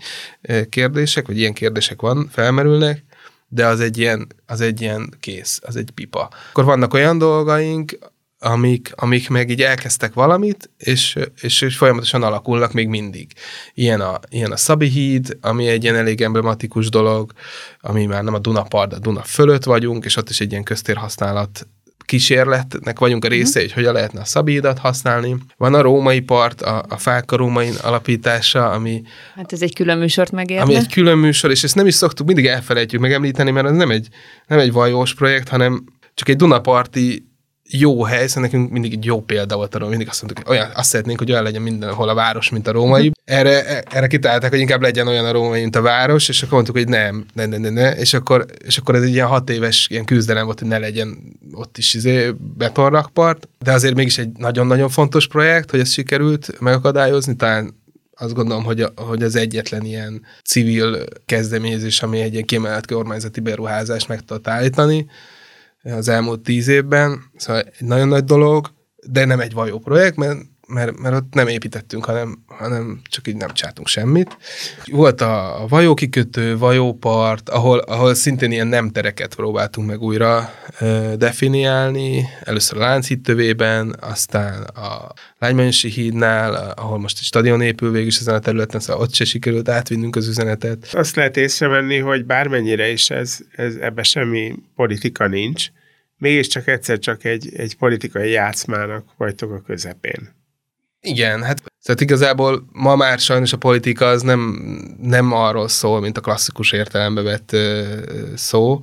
kérdések, 0.69 1.28
vagy 1.28 1.38
ilyen 1.38 1.54
kérdések 1.54 2.02
van, 2.02 2.30
felmerülnek, 2.32 3.04
de 3.48 3.65
az 3.65 3.80
egy 3.80 3.98
ilyen, 3.98 4.28
az 4.45 4.62
egy 4.62 4.82
ilyen 4.82 5.13
kész, 5.19 5.60
az 5.63 5.76
egy 5.76 5.91
pipa. 5.91 6.30
Akkor 6.50 6.63
vannak 6.65 6.93
olyan 6.93 7.17
dolgaink, 7.17 7.98
amik, 8.39 8.91
amik 8.95 9.30
meg 9.30 9.49
így 9.49 9.62
elkezdtek 9.62 10.13
valamit, 10.13 10.69
és, 10.78 11.17
és, 11.41 11.62
és 11.62 11.78
folyamatosan 11.78 12.23
alakulnak 12.23 12.73
még 12.73 12.88
mindig. 12.88 13.32
Ilyen 13.73 14.02
a, 14.02 14.19
ilyen 14.30 14.52
a 14.52 14.58
Szabi 14.58 14.88
híd, 14.88 15.38
ami 15.41 15.67
egy 15.67 15.84
ilyen 15.84 15.95
elég 15.95 16.21
emblematikus 16.21 16.89
dolog, 16.89 17.32
ami 17.82 18.06
már 18.06 18.23
nem 18.23 18.34
a 18.34 18.39
Dunapart, 18.39 18.93
a 18.93 18.99
Duna 18.99 19.21
fölött 19.21 19.63
vagyunk, 19.63 20.06
és 20.06 20.15
ott 20.15 20.30
is 20.30 20.39
egy 20.39 20.52
ilyen 20.52 20.63
köztérhasználat 20.63 21.67
kísérletnek 22.06 22.99
vagyunk 22.99 23.23
a 23.23 23.28
mhm. 23.28 23.36
része, 23.36 23.60
hogy 23.60 23.71
hogyan 23.71 23.93
lehetne 23.93 24.19
a 24.19 24.25
szabídat 24.25 24.80
használni. 24.80 25.36
Van 25.58 25.73
a 25.73 25.82
római 25.82 26.19
part, 26.19 26.62
a, 26.62 26.86
a 26.89 26.97
fák 26.97 27.32
a 27.32 27.36
római 27.36 27.69
alapítása, 27.82 28.69
ami... 28.69 29.02
Hát 29.36 29.54
ez 29.54 29.62
egy 29.62 29.75
külön 29.75 29.97
műsort 29.97 30.32
megérne. 30.32 30.63
Ami 30.63 30.75
egy 30.75 30.93
külön 30.93 31.17
műsor, 31.17 31.52
és 31.52 31.63
ezt 31.63 31.75
nem 31.75 31.88
is 31.88 31.93
szoktuk, 31.93 32.25
mindig 32.25 32.45
elfelejtjük 32.45 33.02
megemlíteni, 33.02 33.52
mert 33.52 33.67
ez 33.67 33.75
nem 33.75 33.89
egy, 33.89 34.08
nem 34.47 34.60
egy 34.60 34.71
vajós 34.71 35.13
projekt, 35.13 35.47
hanem 35.47 35.84
csak 36.13 36.30
egy 36.30 36.36
Dunaparti 36.36 37.28
jó 37.71 38.03
hely, 38.03 38.27
szóval 38.27 38.43
nekünk 38.43 38.71
mindig 38.71 38.93
egy 38.93 39.05
jó 39.05 39.21
példa 39.21 39.55
volt 39.55 39.75
arról, 39.75 39.89
mindig 39.89 40.08
azt 40.10 40.21
mondtuk, 40.21 40.47
hogy 40.47 40.58
olyan, 40.58 40.71
azt 40.75 40.89
szeretnénk, 40.89 41.19
hogy 41.19 41.32
olyan 41.32 41.43
legyen 41.43 41.62
mindenhol 41.62 42.10
a 42.10 42.13
város, 42.13 42.49
mint 42.49 42.67
a 42.67 42.71
római. 42.71 43.12
Erre, 43.25 43.82
erre 43.82 44.08
kitálták, 44.08 44.49
hogy 44.49 44.60
inkább 44.60 44.82
legyen 44.82 45.08
olyan 45.08 45.25
a 45.25 45.32
római, 45.32 45.62
mint 45.62 45.75
a 45.75 45.82
város, 45.82 46.29
és 46.29 46.41
akkor 46.41 46.53
mondtuk, 46.53 46.75
hogy 46.75 46.88
nem, 46.88 47.25
ne, 47.34 47.45
ne, 47.45 47.58
ne, 47.58 47.69
ne, 47.69 47.95
és 47.95 48.13
akkor, 48.13 48.45
és 48.65 48.77
akkor 48.77 48.95
ez 48.95 49.01
egy 49.01 49.13
ilyen 49.13 49.27
hat 49.27 49.49
éves 49.49 49.88
ilyen 49.89 50.05
küzdelem 50.05 50.45
volt, 50.45 50.60
hogy 50.60 50.67
ne 50.67 50.77
legyen 50.77 51.17
ott 51.51 51.77
is 51.77 51.93
izé 51.93 52.32
betonrakpart, 52.58 53.47
de 53.60 53.71
azért 53.71 53.95
mégis 53.95 54.17
egy 54.17 54.29
nagyon-nagyon 54.38 54.89
fontos 54.89 55.27
projekt, 55.27 55.71
hogy 55.71 55.79
ez 55.79 55.91
sikerült 55.91 56.60
megakadályozni, 56.60 57.36
talán 57.36 57.77
azt 58.21 58.34
gondolom, 58.34 58.63
hogy, 58.63 58.82
a, 58.82 58.91
hogy 58.95 59.23
az 59.23 59.36
egyetlen 59.36 59.86
ilyen 59.86 60.21
civil 60.43 61.03
kezdeményezés, 61.25 62.01
ami 62.01 62.21
egy 62.21 62.34
ilyen 62.34 62.45
kiemelt 62.45 62.88
kormányzati 62.88 63.39
beruházást 63.39 64.08
meg 64.08 64.19
tudott 64.19 64.47
állítani, 64.47 65.05
az 65.83 66.07
elmúlt 66.07 66.41
tíz 66.41 66.67
évben, 66.67 67.31
szóval 67.35 67.61
egy 67.61 67.87
nagyon 67.87 68.07
nagy 68.07 68.23
dolog, 68.23 68.71
de 69.07 69.25
nem 69.25 69.39
egy 69.39 69.53
vajó 69.53 69.79
projekt, 69.79 70.15
mert 70.15 70.39
mert, 70.69 70.99
mert 70.99 71.15
ott 71.15 71.34
nem 71.34 71.47
építettünk, 71.47 72.05
hanem, 72.05 72.43
hanem 72.45 73.01
csak 73.10 73.27
így 73.27 73.36
nem 73.36 73.53
csátunk 73.53 73.88
semmit. 73.88 74.38
Volt 74.86 75.21
a, 75.21 75.65
vajókikötő, 75.69 76.58
vajópart, 76.58 77.49
ahol, 77.49 77.79
ahol 77.79 78.13
szintén 78.13 78.51
ilyen 78.51 78.67
nem 78.67 78.89
tereket 78.89 79.36
próbáltunk 79.36 79.88
meg 79.88 80.01
újra 80.01 80.53
ö, 80.79 81.13
definiálni. 81.17 82.25
Először 82.43 82.77
a 82.77 82.82
Lánchíd 82.82 83.21
tövében, 83.21 83.95
aztán 83.99 84.63
a 84.63 85.13
Lánymányosi 85.39 85.89
hídnál, 85.89 86.73
ahol 86.75 86.99
most 86.99 87.17
egy 87.17 87.23
stadion 87.23 87.62
épül 87.62 87.91
végül 87.91 88.08
is 88.08 88.19
ezen 88.19 88.36
a 88.36 88.39
területen, 88.39 88.79
szóval 88.79 89.01
ott 89.01 89.13
se 89.13 89.25
sikerült 89.25 89.69
átvinnünk 89.69 90.15
az 90.15 90.27
üzenetet. 90.27 90.89
Azt 90.93 91.15
lehet 91.15 91.38
észrevenni, 91.38 91.97
hogy 91.97 92.25
bármennyire 92.25 92.91
is 92.91 93.10
ez, 93.10 93.38
ez 93.55 93.75
ebbe 93.75 94.03
semmi 94.03 94.55
politika 94.75 95.27
nincs, 95.27 95.67
mégiscsak 96.17 96.67
egyszer 96.67 96.99
csak 96.99 97.23
egy, 97.23 97.55
egy 97.55 97.77
politikai 97.77 98.32
játszmának 98.32 99.05
vagytok 99.17 99.51
a 99.51 99.62
közepén. 99.62 100.38
Igen, 101.01 101.43
hát 101.43 101.62
tehát 101.83 102.01
igazából 102.01 102.63
ma 102.71 102.95
már 102.95 103.19
sajnos 103.19 103.53
a 103.53 103.57
politika 103.57 104.05
az 104.05 104.21
nem, 104.21 104.39
nem 105.01 105.31
arról 105.31 105.67
szól, 105.67 105.99
mint 105.99 106.17
a 106.17 106.21
klasszikus 106.21 106.71
értelembe 106.71 107.21
vett 107.21 107.55
szó, 108.35 108.79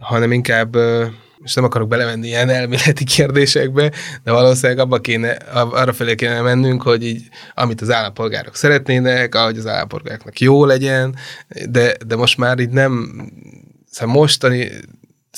hanem 0.00 0.32
inkább, 0.32 0.76
és 1.44 1.54
nem 1.54 1.64
akarok 1.64 1.88
belemenni 1.88 2.26
ilyen 2.26 2.48
elméleti 2.48 3.04
kérdésekbe, 3.04 3.92
de 4.24 4.32
valószínűleg 4.32 4.78
abba 4.78 5.00
kéne, 5.00 5.30
arra 5.52 5.92
felé 5.92 6.14
kéne 6.14 6.40
mennünk, 6.40 6.82
hogy 6.82 7.06
így, 7.06 7.28
amit 7.54 7.80
az 7.80 7.90
állampolgárok 7.90 8.56
szeretnének, 8.56 9.34
ahogy 9.34 9.58
az 9.58 9.66
állampolgároknak 9.66 10.40
jó 10.40 10.64
legyen, 10.64 11.16
de, 11.68 11.96
de 12.06 12.16
most 12.16 12.38
már 12.38 12.58
így 12.58 12.70
nem, 12.70 13.22
szóval 13.90 14.14
mostani 14.14 14.70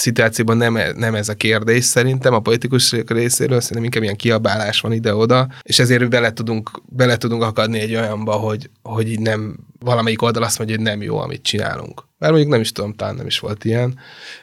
szituációban 0.01 0.57
nem, 0.57 0.79
nem 0.97 1.15
ez 1.15 1.29
a 1.29 1.35
kérdés 1.35 1.85
szerintem 1.85 2.35
a 2.35 2.41
politikusok 2.41 3.11
részéről, 3.11 3.61
szerintem 3.61 3.85
inkább 3.85 4.03
ilyen 4.03 4.17
kiabálás 4.17 4.81
van 4.81 4.93
ide-oda, 4.93 5.49
és 5.63 5.79
ezért 5.79 6.09
bele 6.09 6.33
tudunk, 6.33 6.71
bele 6.89 7.17
tudunk 7.17 7.43
akadni 7.43 7.79
egy 7.79 7.95
olyanba, 7.95 8.33
hogy, 8.33 8.71
hogy 8.83 9.11
így 9.11 9.21
nem, 9.21 9.57
valamelyik 9.79 10.23
oldal 10.23 10.43
azt 10.43 10.59
mondja, 10.59 10.77
hogy 10.77 10.85
nem 10.85 11.03
jó, 11.03 11.19
amit 11.19 11.43
csinálunk. 11.43 12.05
Mert 12.19 12.33
mondjuk 12.33 12.53
nem 12.53 12.61
is 12.61 12.73
tudom, 12.73 12.95
talán 12.95 13.15
nem 13.15 13.27
is 13.27 13.39
volt 13.39 13.65
ilyen. 13.65 13.99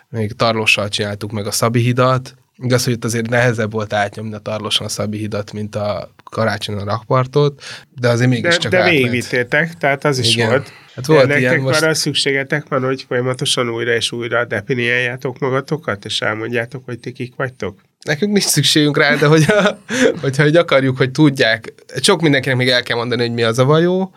Még 0.10 0.32
Tarlossal 0.32 0.90
csináltuk 0.90 1.32
meg 1.32 1.48
a 1.48 1.52
Szabi 1.52 1.80
hidat, 1.80 2.36
Igaz, 2.60 2.84
hogy 2.84 2.94
itt 2.94 3.06
azért 3.06 3.30
nehezebb 3.30 3.72
volt 3.72 3.94
átnyomni 3.94 4.34
a 4.34 4.40
Tarloson 4.40 4.86
a 4.86 4.90
Szabi 4.90 5.18
hidat, 5.18 5.54
mint 5.54 5.76
a 5.76 6.10
karácsonyon 6.30 6.82
a 6.82 6.92
rakpartot, 6.92 7.64
de 7.90 8.10
azért 8.10 8.30
mégiscsak 8.30 8.72
De, 8.72 8.78
de 8.78 8.90
végigvittétek, 8.90 9.78
tehát 9.78 10.06
az 10.06 10.20
is 10.20 10.36
Igen. 10.36 10.50
volt. 10.50 10.72
Hát 10.96 11.06
volt 11.06 11.28
Nektek 11.28 11.40
ilyen 11.40 11.60
most... 11.60 11.82
arra 11.82 11.94
szükségetek 11.94 12.68
van, 12.68 12.84
hogy 12.84 13.06
folyamatosan 13.08 13.70
újra 13.70 13.94
és 13.94 14.12
újra 14.12 14.46
definiáljátok 14.46 15.40
magatokat, 15.40 16.06
és 16.06 16.22
elmondjátok, 16.22 16.86
hogy 16.86 17.00
ti 17.00 17.12
kik 17.12 17.36
vagytok? 17.36 17.82
Nekünk 18.06 18.32
nincs 18.32 18.46
szükségünk 18.46 18.98
rá, 18.98 19.16
de 19.16 19.26
hogyha, 19.26 19.80
hogyha 20.22 20.44
hogy 20.44 20.56
akarjuk, 20.56 20.98
hogy 20.98 21.12
tudják, 21.12 21.74
sok 22.02 22.22
mindenkinek 22.22 22.58
még 22.58 22.70
el 22.70 22.84
kell 22.84 22.98
mondani, 22.98 23.22
hogy 23.22 23.34
mi 23.34 23.44
az 23.44 23.60
a 23.60 23.66
vajó, 23.66 24.14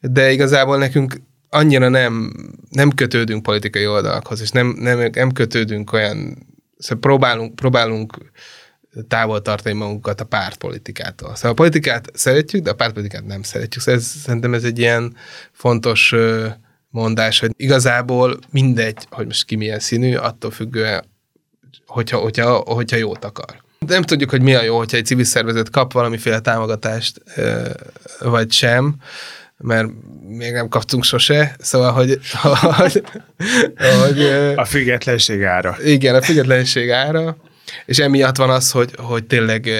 de 0.00 0.30
igazából 0.30 0.78
nekünk 0.78 1.14
annyira 1.50 1.88
nem, 1.88 2.32
nem 2.70 2.90
kötődünk 2.90 3.42
politikai 3.42 3.86
oldalakhoz, 3.86 4.40
és 4.40 4.50
nem, 4.50 4.66
nem, 4.78 5.10
nem 5.12 5.32
kötődünk 5.32 5.92
olyan, 5.92 6.46
szóval 6.78 7.00
próbálunk, 7.00 7.54
próbálunk 7.54 8.16
távol 9.08 9.42
tartani 9.42 9.74
magunkat 9.74 10.20
a 10.20 10.24
pártpolitikától. 10.24 11.34
Szóval 11.34 11.50
a 11.50 11.54
politikát 11.54 12.10
szeretjük, 12.14 12.62
de 12.62 12.70
a 12.70 12.74
pártpolitikát 12.74 13.26
nem 13.26 13.42
szeretjük. 13.42 13.82
Szóval 13.82 14.00
ez, 14.00 14.06
szerintem 14.06 14.54
ez 14.54 14.64
egy 14.64 14.78
ilyen 14.78 15.16
fontos 15.52 16.14
mondás, 16.90 17.38
hogy 17.38 17.50
igazából 17.56 18.38
mindegy, 18.50 19.06
hogy 19.10 19.26
most 19.26 19.44
ki 19.44 19.56
milyen 19.56 19.78
színű, 19.78 20.14
attól 20.14 20.50
függően, 20.50 21.04
hogyha, 21.86 22.18
hogyha, 22.18 22.56
hogyha 22.56 22.96
jót 22.96 23.24
akar. 23.24 23.62
Nem 23.86 24.02
tudjuk, 24.02 24.30
hogy 24.30 24.42
mi 24.42 24.54
a 24.54 24.62
jó, 24.62 24.76
hogyha 24.76 24.96
egy 24.96 25.06
civil 25.06 25.24
szervezet 25.24 25.70
kap 25.70 25.92
valamiféle 25.92 26.40
támogatást, 26.40 27.22
vagy 28.20 28.52
sem, 28.52 28.96
mert 29.56 29.88
még 30.28 30.52
nem 30.52 30.68
kaptunk 30.68 31.04
sose, 31.04 31.56
szóval, 31.58 31.92
hogy... 31.92 32.18
hogy, 32.60 33.04
hogy 34.02 34.22
a 34.56 34.64
függetlenség 34.64 35.44
ára. 35.44 35.76
Igen, 35.84 36.14
a 36.14 36.22
függetlenség 36.22 36.90
ára. 36.90 37.36
És 37.86 37.98
emiatt 37.98 38.36
van 38.36 38.50
az, 38.50 38.70
hogy, 38.70 38.90
hogy 38.96 39.24
tényleg 39.24 39.70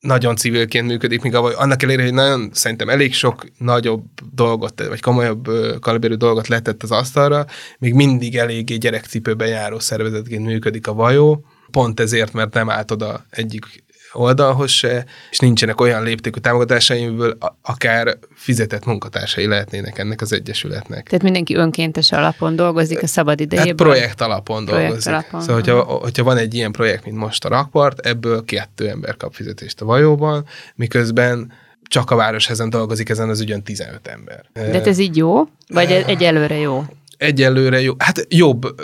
nagyon 0.00 0.36
civilként 0.36 0.86
működik, 0.86 1.22
míg 1.22 1.34
annak 1.34 1.82
ellenére, 1.82 2.02
hogy 2.02 2.12
nagyon 2.12 2.50
szerintem 2.52 2.88
elég 2.88 3.14
sok 3.14 3.46
nagyobb 3.58 4.04
dolgot, 4.32 4.86
vagy 4.88 5.00
komolyabb 5.00 5.48
kaliberű 5.80 6.14
dolgot 6.14 6.48
letett 6.48 6.82
az 6.82 6.90
asztalra, 6.90 7.46
még 7.78 7.94
mindig 7.94 8.36
eléggé 8.36 8.76
gyerekcipőben 8.76 9.48
járó 9.48 9.78
szervezetként 9.78 10.44
működik 10.44 10.86
a 10.86 10.92
vajó, 10.92 11.44
pont 11.70 12.00
ezért, 12.00 12.32
mert 12.32 12.54
nem 12.54 12.70
állt 12.70 12.90
oda 12.90 13.24
egyik 13.30 13.84
oldalhoz 14.12 14.70
se, 14.70 15.04
és 15.30 15.38
nincsenek 15.38 15.80
olyan 15.80 16.02
léptékű 16.02 16.40
támogatásaimból, 16.40 17.38
akár 17.62 18.18
fizetett 18.34 18.84
munkatársai 18.84 19.46
lehetnének 19.46 19.98
ennek 19.98 20.20
az 20.20 20.32
egyesületnek. 20.32 21.06
Tehát 21.06 21.22
mindenki 21.22 21.54
önkéntes 21.54 22.12
alapon 22.12 22.56
dolgozik 22.56 23.02
a 23.02 23.06
szabad 23.06 23.40
idejében? 23.40 23.68
Hát 23.68 23.76
projekt 23.76 24.20
alapon 24.20 24.64
projekt 24.64 24.86
dolgozik. 24.86 25.12
Alapon. 25.12 25.40
Szóval, 25.40 25.54
hogyha, 25.54 25.82
hogyha 25.82 26.24
van 26.24 26.36
egy 26.36 26.54
ilyen 26.54 26.72
projekt, 26.72 27.04
mint 27.04 27.16
most 27.16 27.44
a 27.44 27.48
rakpart, 27.48 27.98
ebből 28.06 28.44
kettő 28.44 28.88
ember 28.88 29.16
kap 29.16 29.34
fizetést 29.34 29.80
a 29.80 29.84
vajóban, 29.84 30.44
miközben 30.74 31.52
csak 31.82 32.10
a 32.10 32.16
Városházen 32.16 32.70
dolgozik 32.70 33.08
ezen 33.08 33.28
az 33.28 33.40
ügyön 33.40 33.62
15 33.62 34.06
ember. 34.06 34.44
De 34.52 34.72
hát 34.72 34.86
ez 34.86 34.98
így 34.98 35.16
jó? 35.16 35.48
Vagy 35.68 35.92
egyelőre 35.92 36.56
jó? 36.56 36.84
Egyelőre 37.16 37.80
jó. 37.80 37.94
Hát 37.98 38.26
jobb 38.28 38.74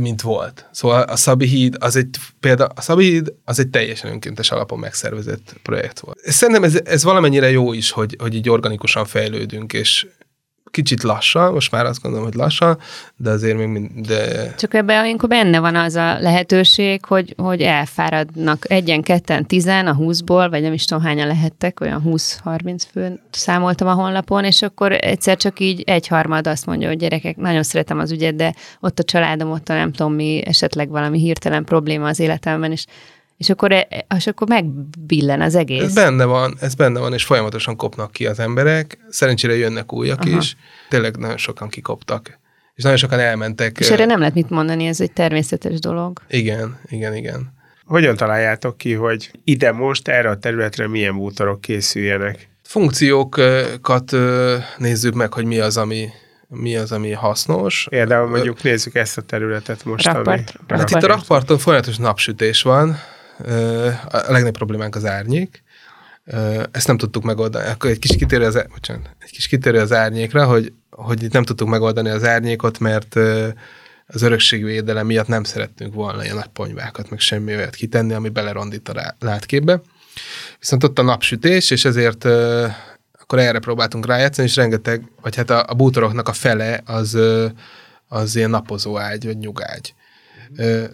mint 0.00 0.22
volt. 0.22 0.68
Szóval 0.72 1.02
a 1.02 1.16
Szabi 1.16 1.46
híd, 1.46 1.76
az 1.78 1.96
egy 1.96 2.16
példa, 2.40 2.64
a 2.74 2.80
Szabi 2.80 3.04
híd 3.04 3.32
az 3.44 3.58
egy 3.58 3.68
teljesen 3.68 4.10
önkéntes 4.10 4.50
alapon 4.50 4.78
megszervezett 4.78 5.54
projekt 5.62 6.00
volt. 6.00 6.18
Szerintem 6.18 6.64
ez, 6.64 6.80
ez 6.84 7.04
valamennyire 7.04 7.50
jó 7.50 7.72
is, 7.72 7.90
hogy, 7.90 8.16
hogy 8.18 8.34
így 8.34 8.48
organikusan 8.48 9.04
fejlődünk, 9.04 9.72
és 9.72 10.06
kicsit 10.76 11.02
lassan, 11.02 11.52
most 11.52 11.70
már 11.70 11.84
azt 11.84 12.02
gondolom, 12.02 12.26
hogy 12.26 12.36
lassan, 12.36 12.78
de 13.16 13.30
azért 13.30 13.56
még 13.56 13.66
mind, 13.66 14.06
de... 14.06 14.54
Csak 14.54 14.74
ebben 14.74 15.02
olyankor 15.02 15.28
benne 15.28 15.60
van 15.60 15.74
az 15.76 15.94
a 15.94 16.18
lehetőség, 16.18 17.04
hogy, 17.04 17.34
hogy 17.36 17.60
elfáradnak 17.62 18.70
egyen, 18.70 19.02
ketten, 19.02 19.46
tizen 19.46 19.86
a 19.86 19.94
húszból, 19.94 20.48
vagy 20.48 20.62
nem 20.62 20.72
is 20.72 20.84
tudom 20.84 21.04
hányan 21.04 21.26
lehettek, 21.26 21.80
olyan 21.80 22.02
20-30 22.06 22.82
fő 22.92 23.20
számoltam 23.30 23.88
a 23.88 23.92
honlapon, 23.92 24.44
és 24.44 24.62
akkor 24.62 24.92
egyszer 24.92 25.36
csak 25.36 25.60
így 25.60 25.82
egyharmad 25.86 26.46
azt 26.46 26.66
mondja, 26.66 26.88
hogy 26.88 26.98
gyerekek, 26.98 27.36
nagyon 27.36 27.62
szeretem 27.62 27.98
az 27.98 28.12
ügyet, 28.12 28.36
de 28.36 28.54
ott 28.80 28.98
a 28.98 29.04
családom, 29.04 29.50
ott 29.50 29.68
a 29.68 29.74
nem 29.74 29.92
tudom 29.92 30.14
mi, 30.14 30.42
esetleg 30.46 30.88
valami 30.88 31.18
hirtelen 31.18 31.64
probléma 31.64 32.06
az 32.06 32.20
életemben, 32.20 32.72
és 32.72 32.84
és 33.36 33.50
akkor, 33.50 33.72
e, 33.72 34.06
és 34.16 34.26
akkor 34.26 34.48
megbillen 34.48 35.40
az 35.40 35.54
egész. 35.54 35.82
Ez 35.82 35.94
benne 35.94 36.24
van, 36.24 36.56
ez 36.60 36.74
benne 36.74 37.00
van, 37.00 37.12
és 37.12 37.24
folyamatosan 37.24 37.76
kopnak 37.76 38.12
ki 38.12 38.26
az 38.26 38.38
emberek. 38.38 38.98
Szerencsére 39.08 39.56
jönnek 39.56 39.92
újak 39.92 40.20
Aha. 40.20 40.36
is. 40.36 40.56
Tényleg 40.88 41.16
nagyon 41.16 41.36
sokan 41.36 41.68
kikoptak. 41.68 42.38
És 42.74 42.82
nagyon 42.82 42.98
sokan 42.98 43.18
elmentek. 43.18 43.78
És 43.78 43.90
erre 43.90 44.04
nem 44.04 44.18
lehet 44.18 44.34
mit 44.34 44.50
mondani, 44.50 44.86
ez 44.86 45.00
egy 45.00 45.12
természetes 45.12 45.78
dolog. 45.78 46.20
Igen, 46.28 46.78
igen, 46.86 47.14
igen. 47.14 47.54
Hogyan 47.84 48.16
találjátok 48.16 48.78
ki, 48.78 48.92
hogy 48.92 49.30
ide 49.44 49.72
most 49.72 50.08
erre 50.08 50.28
a 50.28 50.38
területre 50.38 50.88
milyen 50.88 51.16
bútorok 51.16 51.60
készüljenek? 51.60 52.48
Funkciókat 52.62 54.12
nézzük 54.76 55.14
meg, 55.14 55.32
hogy 55.32 55.44
mi 55.44 55.58
az, 55.58 55.76
ami, 55.76 56.08
mi 56.48 56.76
az, 56.76 56.92
ami 56.92 57.12
hasznos. 57.12 57.86
Például 57.90 58.28
mondjuk 58.28 58.62
nézzük 58.62 58.94
ezt 58.94 59.18
a 59.18 59.22
területet 59.22 59.84
most. 59.84 60.04
Rakpart. 60.04 60.26
Ami, 60.26 60.36
rakpart. 60.46 60.80
Hát 60.80 60.90
itt 60.90 61.08
a 61.08 61.14
rakparton 61.14 61.58
folyamatos 61.58 61.96
napsütés 61.96 62.62
van, 62.62 62.96
a 64.08 64.16
legnagyobb 64.16 64.56
problémánk 64.56 64.94
az 64.94 65.04
árnyék. 65.04 65.62
Ezt 66.70 66.86
nem 66.86 66.96
tudtuk 66.96 67.22
megoldani. 67.22 67.68
Akkor 67.68 67.90
egy 67.90 67.98
kis 67.98 68.16
kitérő 68.16 68.44
az, 68.44 68.64
bocsánat, 68.72 69.16
egy 69.18 69.30
kis 69.30 69.46
kitérő 69.46 69.80
az 69.80 69.92
árnyékra, 69.92 70.46
hogy, 70.46 70.72
hogy 70.90 71.26
nem 71.30 71.42
tudtuk 71.42 71.68
megoldani 71.68 72.08
az 72.08 72.24
árnyékot, 72.24 72.78
mert 72.78 73.14
az 74.06 74.22
örökségvédelem 74.22 75.06
miatt 75.06 75.26
nem 75.26 75.44
szerettünk 75.44 75.94
volna 75.94 76.22
ilyen 76.22 76.36
nagy 76.36 76.46
ponyvákat, 76.46 77.10
meg 77.10 77.20
semmi 77.20 77.56
olyat 77.56 77.74
kitenni, 77.74 78.12
ami 78.12 78.28
belerondít 78.28 78.88
a 78.88 79.14
látképbe. 79.18 79.80
Viszont 80.58 80.84
ott 80.84 80.98
a 80.98 81.02
napsütés, 81.02 81.70
és 81.70 81.84
ezért 81.84 82.24
akkor 83.12 83.38
erre 83.38 83.58
próbáltunk 83.58 84.06
rájátszani, 84.06 84.48
és 84.48 84.56
rengeteg, 84.56 85.10
vagy 85.20 85.36
hát 85.36 85.50
a, 85.50 85.64
a 85.68 85.74
bútoroknak 85.74 86.28
a 86.28 86.32
fele 86.32 86.82
az, 86.84 87.18
az 88.08 88.36
ilyen 88.36 88.50
napozó 88.50 88.98
ágy, 88.98 89.24
vagy 89.24 89.38
nyugágy. 89.38 89.94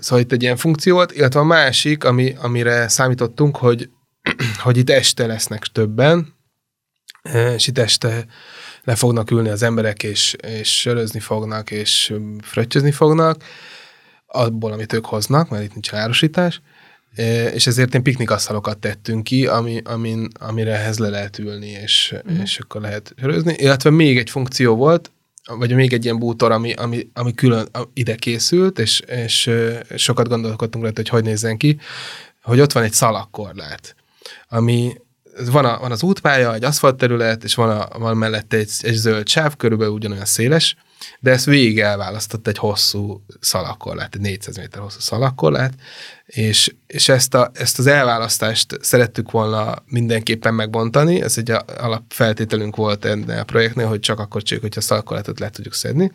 Szóval 0.01 0.21
itt 0.21 0.33
egy 0.33 0.43
ilyen 0.43 0.57
funkció 0.57 0.95
volt, 0.95 1.13
illetve 1.13 1.41
a 1.41 1.45
másik, 1.45 2.05
ami, 2.05 2.35
amire 2.41 2.89
számítottunk, 2.89 3.57
hogy, 3.57 3.91
hogy 4.65 4.77
itt 4.77 4.91
este 4.91 5.27
lesznek 5.27 5.63
többen, 5.63 6.35
és 7.55 7.67
itt 7.67 7.79
este 7.79 8.27
le 8.83 8.95
fognak 8.95 9.31
ülni 9.31 9.49
az 9.49 9.63
emberek, 9.63 10.03
és, 10.03 10.37
és 10.47 10.81
sörözni 10.81 11.21
fognak, 11.21 11.71
és 11.71 12.15
fröccsözni 12.41 12.93
fognak, 12.93 13.45
abból, 14.27 14.73
amit 14.73 14.93
ők 14.93 15.07
hoznak, 15.07 15.49
mert 15.49 15.65
itt 15.65 15.73
nincs 15.73 15.93
árosítás, 15.93 16.61
és 17.53 17.67
ezért 17.67 17.95
én 17.95 18.03
piknikasztalokat 18.03 18.79
tettünk 18.79 19.25
ki, 19.25 19.47
ami, 19.47 19.81
amin, 19.85 20.29
amire 20.41 20.75
ehhez 20.75 20.99
le 20.99 21.09
lehet 21.09 21.39
ülni, 21.39 21.69
és, 21.69 22.15
mm. 22.33 22.41
és 22.41 22.59
akkor 22.59 22.81
lehet 22.81 23.15
sörözni. 23.19 23.55
Illetve 23.59 23.91
még 23.91 24.19
egy 24.19 24.31
funkció 24.31 24.77
volt, 24.77 25.11
vagy 25.47 25.75
még 25.75 25.93
egy 25.93 26.05
ilyen 26.05 26.19
bútor, 26.19 26.53
ami, 26.53 26.73
ami, 26.73 27.11
ami 27.15 27.35
külön 27.35 27.69
ide 27.93 28.15
készült, 28.15 28.79
és, 28.79 29.01
és 29.01 29.51
sokat 29.97 30.29
gondolkodtunk 30.29 30.85
rajta, 30.85 31.01
hogy 31.01 31.09
hogy 31.09 31.25
nézzen 31.25 31.57
ki, 31.57 31.79
hogy 32.43 32.61
ott 32.61 32.73
van 32.73 32.83
egy 32.83 32.93
szalakkorlát, 32.93 33.97
ami 34.49 34.93
van, 35.51 35.65
a, 35.65 35.79
van 35.79 35.91
az 35.91 36.03
útpálya, 36.03 36.55
egy 36.55 36.65
aszfalt 36.65 36.97
terület, 36.97 37.45
és 37.45 37.55
van, 37.55 37.71
a, 37.71 37.99
van 37.99 38.17
mellette 38.17 38.57
egy, 38.57 38.71
egy 38.81 38.95
zöld 38.95 39.29
sáv, 39.29 39.57
körülbelül 39.57 39.93
ugyanolyan 39.93 40.25
széles, 40.25 40.77
de 41.21 41.31
ezt 41.31 41.45
végig 41.45 41.81
elválasztott 41.81 42.47
egy 42.47 42.59
hosszú 42.59 43.25
szalakkorlát, 43.41 44.15
egy 44.15 44.21
400 44.21 44.57
méter 44.57 44.81
hosszú 44.81 45.01
szalakkorlát, 45.01 45.73
és, 46.27 46.75
és 46.87 47.09
ezt, 47.09 47.35
a, 47.35 47.51
ezt 47.55 47.79
az 47.79 47.87
elválasztást 47.87 48.79
szerettük 48.81 49.31
volna 49.31 49.75
mindenképpen 49.87 50.55
megbontani, 50.55 51.23
ez 51.23 51.39
egy 51.39 51.51
alapfeltételünk 51.79 52.77
volt 52.77 53.05
ennél 53.05 53.39
a 53.39 53.45
projektnél, 53.45 53.87
hogy 53.87 54.01
csak 54.01 54.19
akkor 54.19 54.43
csináljuk, 54.43 54.73
hogyha 54.73 54.87
a 54.87 54.89
szalakkorlátot 54.89 55.41
le 55.41 55.51
tudjuk 55.51 55.75
szedni, 55.75 56.13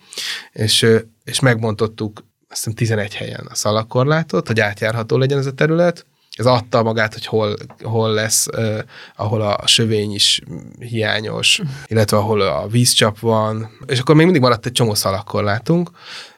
és, 0.51 0.85
és 1.23 1.39
megbontottuk 1.39 2.25
azt 2.49 2.63
hiszem 2.63 2.73
11 2.73 3.15
helyen 3.15 3.47
a 3.49 3.55
szalakkorlátot, 3.55 4.47
hogy 4.47 4.59
átjárható 4.59 5.17
legyen 5.17 5.37
ez 5.37 5.45
a 5.45 5.53
terület, 5.53 6.05
ez 6.37 6.45
adta 6.45 6.83
magát, 6.83 7.13
hogy 7.13 7.25
hol, 7.25 7.55
hol 7.83 8.13
lesz, 8.13 8.47
uh, 8.47 8.79
ahol 9.15 9.41
a 9.41 9.67
sövény 9.67 10.13
is 10.13 10.41
hiányos, 10.79 11.61
illetve 11.85 12.17
ahol 12.17 12.41
a 12.41 12.67
vízcsap 12.67 13.19
van, 13.19 13.69
és 13.85 13.99
akkor 13.99 14.15
még 14.15 14.23
mindig 14.23 14.41
maradt 14.41 14.65
egy 14.65 14.71
csomó 14.71 14.93
szalakkorlátunk, 14.93 15.89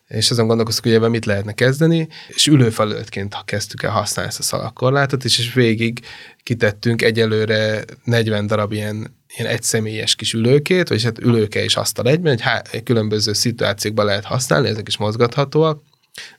és 0.10 0.32
azon 0.32 0.48
gondolkoztuk, 0.48 0.84
hogy 0.84 0.94
ebben 0.94 1.10
mit 1.10 1.26
lehetne 1.26 1.54
kezdeni, 1.54 2.08
és 2.28 2.48
ülőfelületként 2.48 3.36
kezdtük 3.46 3.84
el 3.84 3.92
használni 3.92 4.32
ezt 4.32 4.40
a 4.40 4.44
szalakkorlátot, 4.44 5.24
és, 5.24 5.40
és 5.40 5.54
végig 5.54 6.00
kitettünk 6.44 7.02
egyelőre 7.02 7.84
40 8.04 8.48
darab 8.48 8.72
ilyen, 8.72 9.18
ilyen 9.38 9.52
egyszemélyes 9.52 10.16
kis 10.16 10.34
ülőkét, 10.34 10.90
vagy 10.90 11.04
hát 11.04 11.20
ülőke 11.20 11.64
és 11.64 11.76
asztal 11.76 12.08
egyben, 12.08 12.34
egy, 12.34 12.42
há- 12.42 12.84
különböző 12.84 13.34
szituációkban 13.34 14.06
lehet 14.06 14.26
használni, 14.26 14.68
ezek 14.68 14.88
is 14.88 14.98
mozgathatóak, 14.98 15.82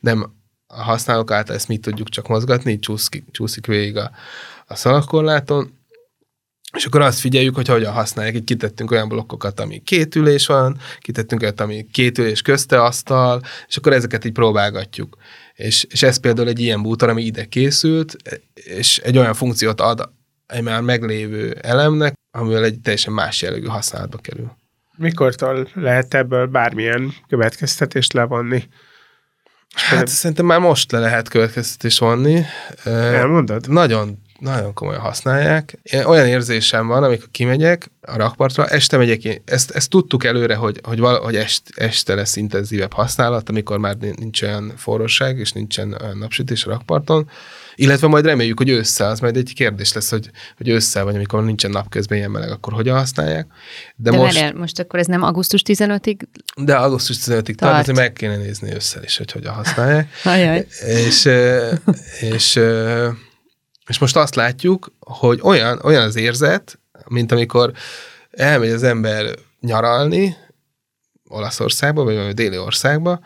nem 0.01 0.33
a 0.73 0.83
használók 0.83 1.31
által 1.31 1.55
ezt 1.55 1.69
mi 1.69 1.79
tudjuk 1.79 2.09
csak 2.09 2.29
mozgatni, 2.29 2.79
csúszik, 2.79 3.25
csúszik 3.31 3.67
végig 3.67 3.97
a, 3.97 4.11
a 4.67 4.75
szalagkorláton, 4.75 5.79
és 6.77 6.85
akkor 6.85 7.01
azt 7.01 7.21
figyeljük, 7.21 7.55
hogy 7.55 7.69
hogyan 7.69 7.93
használják. 7.93 8.35
Így 8.35 8.45
kitettünk 8.45 8.91
olyan 8.91 9.09
blokkokat, 9.09 9.61
ami 9.61 9.83
két 9.83 10.15
ülés 10.15 10.47
van, 10.47 10.79
kitettünk 10.99 11.43
olyat, 11.43 11.61
ami 11.61 11.87
két 11.93 12.19
ülés 12.19 12.43
közte 12.43 12.83
asztal, 12.83 13.43
és 13.69 13.77
akkor 13.77 13.93
ezeket 13.93 14.25
így 14.25 14.33
próbálgatjuk. 14.33 15.17
És, 15.55 15.87
és 15.91 16.03
ez 16.03 16.21
például 16.21 16.49
egy 16.49 16.61
ilyen 16.61 16.83
bútor, 16.83 17.09
ami 17.09 17.23
ide 17.23 17.45
készült, 17.45 18.17
és 18.55 18.99
egy 18.99 19.19
olyan 19.19 19.35
funkciót 19.35 19.81
ad 19.81 20.11
egy 20.47 20.63
már 20.63 20.81
meglévő 20.81 21.53
elemnek, 21.53 22.15
amivel 22.31 22.65
egy 22.65 22.81
teljesen 22.81 23.13
más 23.13 23.43
jellegű 23.43 23.67
használatba 23.67 24.19
kerül. 24.19 24.57
Mikortól 24.97 25.69
lehet 25.75 26.15
ebből 26.15 26.47
bármilyen 26.47 27.13
következtetést 27.29 28.13
levonni? 28.13 28.69
Hát 29.75 30.09
szerintem 30.09 30.47
már 30.47 30.59
most 30.59 30.93
le 30.93 30.99
lehet 30.99 31.29
következtetés 31.29 31.99
vonni. 31.99 32.43
Elmondod? 32.85 33.69
Nagyon 33.69 34.19
nagyon 34.41 34.75
komolyan 34.75 35.01
használják. 35.01 35.79
Olyan 36.05 36.27
érzésem 36.27 36.87
van, 36.87 37.03
amikor 37.03 37.29
kimegyek 37.31 37.91
a 38.01 38.17
rakpartra, 38.17 38.67
este 38.67 38.97
megyek 38.97 39.25
én, 39.25 39.43
ezt, 39.45 39.71
ezt 39.71 39.91
tudtuk 39.91 40.25
előre, 40.25 40.55
hogy, 40.55 40.81
hogy, 40.83 40.99
val, 40.99 41.21
hogy 41.21 41.37
est, 41.37 41.63
este 41.75 42.15
lesz 42.15 42.37
intenzívebb 42.37 42.93
használat, 42.93 43.49
amikor 43.49 43.79
már 43.79 43.97
nincs 43.97 44.43
olyan 44.43 44.73
forróság, 44.77 45.39
és 45.39 45.53
nincsen 45.53 45.97
olyan 46.03 46.19
napsütés 46.19 46.65
a 46.65 46.71
rakparton, 46.71 47.31
illetve 47.81 48.07
majd 48.07 48.25
reméljük, 48.25 48.59
hogy 48.59 48.69
ősszel, 48.69 49.11
az 49.11 49.21
majd 49.21 49.37
egy 49.37 49.53
kérdés 49.55 49.93
lesz, 49.93 50.11
hogy, 50.11 50.31
hogy 50.57 50.69
ősszel, 50.69 51.05
vagy 51.05 51.15
amikor 51.15 51.45
nincsen 51.45 51.71
napközben 51.71 52.19
ilyen 52.19 52.31
meleg, 52.31 52.51
akkor 52.51 52.73
hogyan 52.73 52.97
használják. 52.97 53.47
De, 53.97 54.11
de 54.11 54.17
most, 54.17 54.35
várjál, 54.35 54.55
most 54.55 54.79
akkor 54.79 54.99
ez 54.99 55.07
nem 55.07 55.23
augusztus 55.23 55.63
15-ig? 55.65 56.21
De 56.57 56.75
augusztus 56.75 57.17
15-ig 57.17 57.55
tart, 57.55 57.79
azért 57.79 57.99
meg 57.99 58.13
kéne 58.13 58.37
nézni 58.37 58.75
ősszel 58.75 59.03
is, 59.03 59.17
hogy 59.17 59.33
hogyan 59.33 59.55
használják. 59.55 60.09
Ajaj. 60.25 60.67
és, 60.87 61.29
és, 62.21 62.61
és 63.87 63.99
most 63.99 64.17
azt 64.17 64.35
látjuk, 64.35 64.93
hogy 64.99 65.41
olyan, 65.43 65.81
olyan 65.83 66.03
az 66.03 66.17
érzet, 66.17 66.79
mint 67.09 67.33
amikor 67.33 67.73
elmegy 68.31 68.71
az 68.71 68.83
ember 68.83 69.35
nyaralni 69.61 70.37
Olaszországba, 71.29 72.05
vagy 72.05 72.17
a 72.17 72.33
déli 72.33 72.59
országba, 72.59 73.21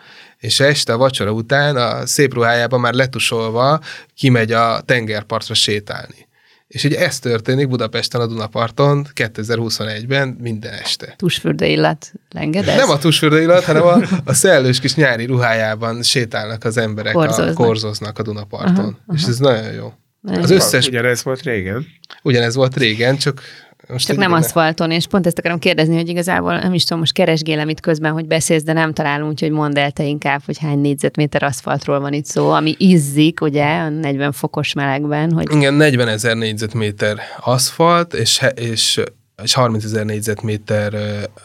és 0.45 0.61
este 0.61 0.93
a 0.93 0.97
vacsora 0.97 1.31
után 1.31 1.77
a 1.77 2.07
szép 2.07 2.35
ruhájában 2.35 2.81
már 2.81 2.95
letusolva 2.95 3.81
kimegy 4.15 4.53
a 4.53 4.81
tengerpartra 4.81 5.55
sétálni. 5.55 6.29
És 6.67 6.85
ugye 6.85 6.99
ez 6.99 7.19
történik 7.19 7.69
Budapesten 7.69 8.21
a 8.21 8.27
Dunaparton 8.27 9.07
2021-ben 9.15 10.37
minden 10.41 10.73
este. 10.73 11.15
Tusfürdő 11.17 11.67
illat 11.67 12.13
lengedez? 12.31 12.77
Nem 12.77 12.91
a 12.91 12.99
tusfürdő 12.99 13.41
illat, 13.41 13.65
hanem 13.65 13.83
a, 13.83 13.99
a 14.25 14.33
szellős 14.33 14.81
kis 14.81 14.95
nyári 14.95 15.25
ruhájában 15.25 16.03
sétálnak 16.03 16.65
az 16.65 16.77
emberek, 16.77 17.13
korzoznak 17.13 17.59
a, 17.59 17.65
korzoznak 17.65 18.19
a 18.19 18.23
Dunaparton. 18.23 18.77
Aha, 18.77 18.99
aha. 19.07 19.15
És 19.15 19.25
ez 19.25 19.39
nagyon 19.39 19.73
jó. 19.73 19.93
Az 20.23 20.51
összes... 20.51 20.87
Ugyanez 20.87 21.25
volt 21.25 21.43
régen. 21.43 21.87
Ugyanez 22.23 22.55
volt 22.55 22.77
régen, 22.77 23.17
csak 23.17 23.43
most 23.88 24.07
Csak 24.07 24.16
nem 24.16 24.31
ne. 24.31 24.37
aszfalton, 24.37 24.90
és 24.90 25.07
pont 25.07 25.27
ezt 25.27 25.38
akarom 25.38 25.59
kérdezni, 25.59 25.94
hogy 25.94 26.09
igazából 26.09 26.59
nem 26.59 26.75
is 26.75 26.85
tudom, 26.85 26.99
most 26.99 27.12
keresgélem 27.12 27.68
itt 27.68 27.81
közben, 27.81 28.12
hogy 28.12 28.27
beszélsz, 28.27 28.62
de 28.62 28.73
nem 28.73 28.92
találunk, 28.92 29.31
úgyhogy 29.31 29.51
mondd 29.51 29.79
el 29.79 29.90
te 29.90 30.03
inkább, 30.03 30.40
hogy 30.47 30.59
hány 30.59 30.79
négyzetméter 30.79 31.42
aszfaltról 31.42 32.01
van 32.01 32.12
itt 32.12 32.25
szó, 32.25 32.51
ami 32.51 32.75
izzik, 32.79 33.40
ugye, 33.40 33.79
a 33.79 33.88
40 33.88 34.33
fokos 34.33 34.73
melegben. 34.73 35.33
Hogy... 35.33 35.53
Igen, 35.53 35.75
40 35.75 36.09
ezer 36.09 36.37
négyzetméter 36.37 37.18
aszfalt, 37.40 38.14
és, 38.14 38.47
és 38.55 39.01
és 39.42 39.55
30 39.55 39.85
ezer 39.85 40.05
négyzetméter 40.05 40.94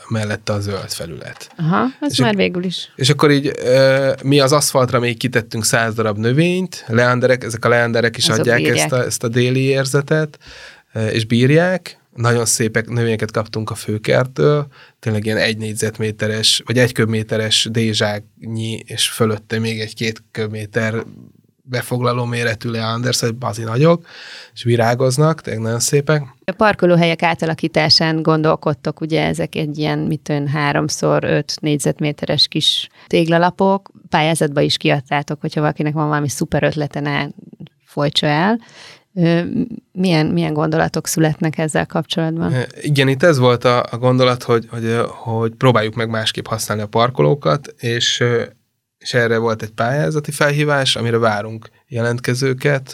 mellette 0.08 0.54
a 0.54 0.60
zöld 0.60 0.89
felület. 0.89 1.49
Aha, 1.58 1.86
ez 1.99 2.12
és 2.12 2.19
már 2.19 2.36
végül 2.36 2.63
is. 2.63 2.91
És 2.95 3.10
akkor 3.10 3.32
így 3.32 3.52
mi 4.23 4.39
az 4.39 4.52
aszfaltra 4.52 4.99
még 4.99 5.17
kitettünk 5.17 5.65
100 5.65 5.93
darab 5.93 6.17
növényt, 6.17 6.86
leanderek, 6.88 7.43
ezek 7.43 7.65
a 7.65 7.69
leanderek 7.69 8.17
is 8.17 8.30
Azok 8.30 8.39
adják 8.39 8.67
ezt 8.67 8.91
a, 8.91 9.06
ezt 9.06 9.23
a 9.23 9.28
déli 9.28 9.62
érzetet, 9.62 10.38
és 11.12 11.25
bírják, 11.25 11.99
nagyon 12.19 12.45
szépek 12.45 12.89
növényeket 12.89 13.32
kaptunk 13.32 13.69
a 13.69 13.75
főkertől, 13.75 14.67
tényleg 14.99 15.25
ilyen 15.25 15.38
egy 15.38 15.58
négyzetméteres, 15.58 16.62
vagy 16.65 16.77
egy 16.77 16.91
köbméteres 16.91 17.67
dézságnyi, 17.71 18.84
és 18.86 19.10
fölötte 19.10 19.60
még 19.60 19.79
egy-két 19.79 20.23
köbméter 20.32 21.03
befoglaló 21.69 22.25
méretű 22.25 22.69
Leanders, 22.69 23.19
vagy 23.19 23.36
bazi 23.36 23.63
nagyok, 23.63 24.05
és 24.53 24.63
virágoznak, 24.63 25.41
tényleg 25.41 25.63
nagyon 25.63 25.79
szépek. 25.79 26.23
A 26.45 26.51
parkolóhelyek 26.51 27.23
átalakításán 27.23 28.21
gondolkodtok, 28.21 29.01
ugye 29.01 29.25
ezek 29.25 29.55
egy 29.55 29.77
ilyen, 29.77 29.99
mit 29.99 30.29
ön, 30.29 30.47
háromszor 30.47 31.23
öt 31.23 31.58
négyzetméteres 31.62 32.47
kis 32.47 32.89
téglalapok, 33.08 33.91
pályázatba 34.10 34.62
is 34.62 34.77
kiadtátok, 34.77 35.41
hogyha 35.41 35.62
valakinek 35.62 35.93
van 35.93 36.08
valami 36.08 36.29
szuper 36.29 36.63
ötlete, 36.63 36.99
ne 36.99 37.27
folytsa 37.86 38.27
el. 38.27 38.60
Milyen, 39.91 40.26
milyen 40.26 40.54
gondolatok 40.54 41.08
születnek 41.08 41.58
ezzel 41.58 41.86
kapcsolatban? 41.86 42.54
Igen, 42.82 43.08
itt 43.08 43.24
ez 43.24 43.38
volt 43.38 43.63
a, 43.63 43.84
a 43.91 43.98
gondolat, 43.98 44.43
hogy, 44.43 44.67
hogy, 44.69 44.95
hogy 45.08 45.52
próbáljuk 45.52 45.95
meg 45.95 46.10
másképp 46.10 46.45
használni 46.45 46.84
a 46.84 46.88
parkolókat, 46.88 47.74
és 47.78 48.24
és 49.00 49.13
erre 49.13 49.38
volt 49.38 49.62
egy 49.62 49.72
pályázati 49.72 50.32
felhívás, 50.32 50.95
amire 50.95 51.17
várunk 51.17 51.69
jelentkezőket, 51.88 52.93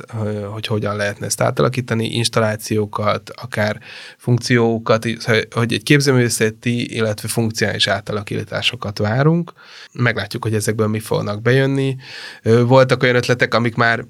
hogy 0.51 0.67
hogyan 0.67 0.95
lehetne 0.95 1.25
ezt 1.25 1.41
átalakítani, 1.41 2.05
installációkat, 2.05 3.29
akár 3.29 3.79
funkciókat, 4.17 5.07
hogy 5.51 5.73
egy 5.73 5.83
képzőművészeti, 5.83 6.95
illetve 6.95 7.27
funkcionális 7.27 7.87
átalakításokat 7.87 8.97
várunk. 8.97 9.53
Meglátjuk, 9.91 10.43
hogy 10.43 10.53
ezekből 10.53 10.87
mi 10.87 10.99
fognak 10.99 11.41
bejönni. 11.41 11.95
Voltak 12.43 13.03
olyan 13.03 13.15
ötletek, 13.15 13.53
amik 13.53 13.75
már 13.75 14.05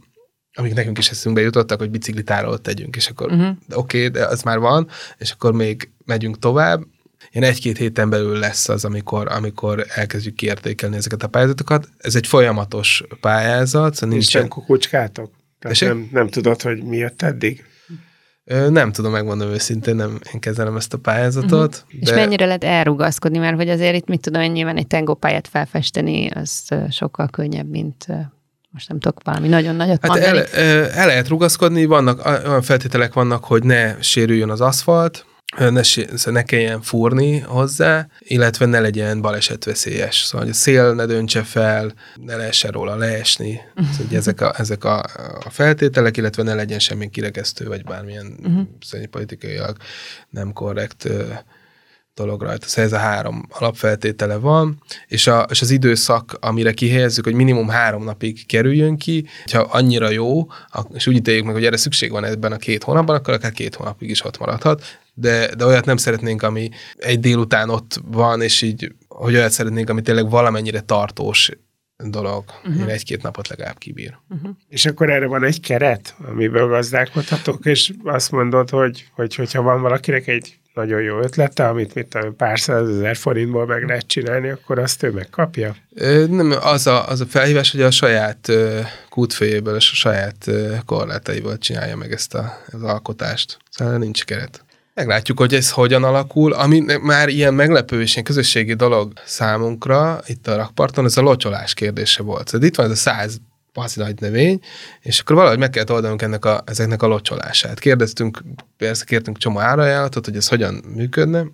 amik 0.56 0.74
nekünk 0.74 0.98
is 0.98 1.10
eszünkbe 1.10 1.42
jutottak, 1.42 1.80
hogy 1.80 1.90
biciklitáról 1.90 2.62
tegyünk, 2.62 2.96
és 2.96 3.08
akkor 3.08 3.32
uh-huh. 3.32 3.56
oké, 3.74 3.98
okay, 3.98 4.08
de 4.08 4.26
az 4.26 4.42
már 4.42 4.60
van, 4.60 4.88
és 5.18 5.32
akkor 5.32 5.54
még 5.54 5.90
megyünk 6.06 6.40
tovább, 6.40 6.84
ilyen 7.32 7.50
egy-két 7.50 7.78
héten 7.78 8.10
belül 8.10 8.38
lesz 8.40 8.70
az, 8.70 8.86
amikor, 8.86 9.28
amikor 9.32 9.86
elkezdjük 9.88 10.36
kiértékelni 10.36 10.96
ezeket 10.96 11.24
a 11.24 11.28
pályázatokat. 11.28 11.90
Ez 11.98 12.16
egy 12.16 12.28
folyamatos 12.28 13.04
pályázat. 13.22 13.94
Szóval 13.94 14.10
nincsen... 14.10 14.42
Nincsen 14.42 14.48
kukucskátok? 14.48 15.32
Tehát 15.60 15.80
nem, 15.80 16.10
nem 16.12 16.28
tudod, 16.28 16.62
hogy 16.62 16.84
mi 16.84 16.98
jött 16.98 17.22
eddig? 17.22 17.66
Nem 18.70 18.92
tudom 18.92 19.12
megmondani 19.12 19.54
őszintén, 19.54 19.96
nem 19.96 20.20
én 20.34 20.40
kezelem 20.40 20.76
ezt 20.76 20.94
a 20.94 20.98
pályázatot. 20.98 21.84
Uh-huh. 21.86 22.00
De... 22.00 22.12
És 22.12 22.16
mennyire 22.16 22.46
lehet 22.46 22.64
elrugaszkodni, 22.64 23.38
mert 23.38 23.56
hogy 23.56 23.70
azért 23.70 23.96
itt 23.96 24.08
mit 24.08 24.22
tudom, 24.22 24.42
én 24.42 24.52
nyilván 24.52 24.78
egy 24.78 24.88
tengópályát 24.88 25.48
felfesteni, 25.48 26.30
az 26.30 26.70
sokkal 26.90 27.28
könnyebb, 27.28 27.70
mint 27.70 28.08
most 28.76 28.90
nem 28.90 29.00
tudok 29.00 29.24
valami 29.24 29.48
nagyon 29.48 29.76
nagyot 29.76 30.00
hát 30.02 30.12
mondani. 30.12 30.38
El, 30.52 30.90
el 30.90 31.08
lehet 31.08 31.28
rugaszkodni, 31.28 31.86
vannak 31.86 32.26
olyan 32.26 32.62
feltételek 32.62 33.14
vannak, 33.14 33.44
hogy 33.44 33.64
ne 33.64 34.02
sérüljön 34.02 34.50
az 34.50 34.62
aszfalt, 34.62 35.26
ne, 35.58 35.82
ne 36.26 36.44
kelljen 36.44 36.82
fúrni 36.82 37.40
hozzá, 37.40 38.08
illetve 38.20 38.66
ne 38.66 38.80
legyen 38.80 39.22
balesetveszélyes. 39.22 40.16
Szóval, 40.18 40.46
hogy 40.46 40.56
a 40.56 40.58
szél 40.58 40.94
ne 40.94 41.06
döntse 41.06 41.44
fel, 41.44 41.94
ne 42.16 42.36
lehessen 42.36 42.72
róla 42.72 42.96
leesni. 42.96 43.62
Szóval, 43.76 44.08
hogy 44.08 44.16
ezek, 44.16 44.42
a, 44.42 44.54
ezek 44.58 44.84
a, 44.84 45.00
a 45.44 45.50
feltételek, 45.50 46.18
illetve 46.18 46.44
ne 46.44 46.54
legyen 46.54 46.80
semmi 46.80 47.10
kirekesztő, 47.10 47.68
vagy 47.68 47.84
bármilyen 47.84 48.38
uh-huh. 48.44 49.04
politikailag 49.12 49.78
nem 50.30 50.54
korrekt 50.54 51.10
dolog 52.16 52.42
rajta. 52.42 52.68
Szóval 52.68 52.86
ez 52.86 52.94
a 52.94 52.98
három 52.98 53.46
alapfeltétele 53.50 54.36
van, 54.36 54.82
és, 55.08 55.28
a, 55.28 55.46
és 55.50 55.62
az 55.62 55.72
időszak, 55.72 56.38
amire 56.40 56.72
kihelyezzük, 56.72 57.24
hogy 57.24 57.34
minimum 57.34 57.68
három 57.68 58.04
napig 58.04 58.46
kerüljön 58.46 58.98
ki, 58.98 59.28
ha 59.52 59.60
annyira 59.60 60.10
jó, 60.10 60.48
és 60.94 61.08
úgy 61.08 61.16
ítéljük 61.16 61.46
meg, 61.46 61.54
hogy 61.54 61.66
erre 61.66 61.78
szükség 61.78 62.12
van 62.12 62.24
ebben 62.24 62.52
a 62.52 62.58
két 62.58 62.84
hónapban, 62.84 63.16
akkor 63.16 63.34
akár 63.34 63.52
két 63.52 63.76
hónapig 63.76 64.10
is 64.10 64.26
ott 64.26 64.38
maradhat, 64.38 64.84
de, 65.14 65.56
de 65.56 65.66
olyat 65.66 65.86
nem 65.86 65.98
szeretnénk, 65.98 66.42
ami 66.42 66.70
egy 66.96 67.20
délután 67.20 67.70
ott 67.70 68.02
van, 68.06 68.42
és 68.42 68.62
így, 68.62 68.92
hogy 69.08 69.36
olyat 69.36 69.52
szeretnénk, 69.52 69.90
ami 69.90 70.02
tényleg 70.02 70.30
valamennyire 70.30 70.80
tartós 70.80 71.52
dolog. 71.98 72.44
Uh-huh. 72.66 72.92
egy-két 72.92 73.22
napot 73.22 73.48
legalább 73.48 73.78
kibír. 73.78 74.18
Uh-huh. 74.30 74.56
És 74.70 74.86
akkor 74.86 75.10
erre 75.10 75.26
van 75.26 75.44
egy 75.44 75.60
keret, 75.60 76.16
amiből 76.28 76.68
gazdálkodhatok, 76.68 77.66
és 77.66 77.94
azt 78.04 78.32
mondod, 78.32 78.70
hogy, 78.70 79.06
hogy 79.16 79.36
hogyha 79.36 79.62
van 79.62 79.82
valakinek 79.82 80.28
egy 80.28 80.60
nagyon 80.76 81.02
jó 81.02 81.20
ötlete, 81.20 81.68
amit 81.68 81.94
mit 81.94 82.08
tudom, 82.08 82.36
pár 82.36 82.60
százezer 82.60 83.16
forintból 83.16 83.66
meg 83.66 83.84
lehet 83.84 84.08
csinálni, 84.08 84.50
akkor 84.50 84.80
azt 84.80 85.04
ő 85.04 85.12
megkapja? 85.12 85.76
Nem, 86.28 86.56
az 86.62 86.88
a, 86.88 87.08
az 87.08 87.22
a 87.22 87.26
felhívás, 87.26 87.72
hogy 87.72 87.82
a 87.82 87.92
saját 87.92 88.48
ö, 88.48 88.80
kútfőjéből 89.10 89.76
és 89.76 89.92
a 89.92 89.96
saját 89.96 90.48
ö, 90.48 90.76
korlátaiból 90.86 91.58
csinálja 91.58 91.96
meg 91.96 92.12
ezt 92.12 92.34
a, 92.34 92.58
az 92.72 92.84
alkotást. 92.84 93.58
Szóval 93.70 93.98
nincs 93.98 94.26
keret. 94.26 94.66
Meglátjuk, 94.94 95.40
hogy 95.40 95.54
ez 95.54 95.72
hogyan 95.72 96.04
alakul. 96.04 96.54
Ami 96.54 96.80
már 97.02 97.30
ilyen 97.30 97.54
meglepő 97.54 98.02
és 98.02 98.12
ilyen 98.12 98.24
közösségi 98.24 98.74
dolog 98.74 99.14
számunkra 99.26 100.20
itt 100.26 100.48
a 100.48 100.56
rakparton, 100.56 101.06
ez 101.06 101.18
a 101.18 101.22
locsolás 101.22 101.74
kérdése 101.74 102.24
volt. 102.24 102.48
Szóval 102.48 102.68
itt 102.68 102.76
van 102.76 102.86
ez 102.86 102.92
a 102.92 102.96
100 102.96 103.38
paszilagy 103.76 104.20
növény, 104.20 104.60
és 105.02 105.20
akkor 105.20 105.36
valahogy 105.36 105.58
meg 105.58 105.70
kellett 105.70 105.92
oldanunk 105.92 106.22
ennek 106.22 106.46
a, 106.46 106.64
ezeknek 106.66 107.04
a 107.04 107.08
locsolását. 107.08 107.80
Kérdeztünk, 107.80 108.44
persze 108.78 109.04
kértünk 109.06 109.38
csomó 109.38 109.60
árajánlatot, 109.60 110.26
hogy 110.26 110.36
ez 110.36 110.48
hogyan 110.48 110.84
működne, 110.96 111.46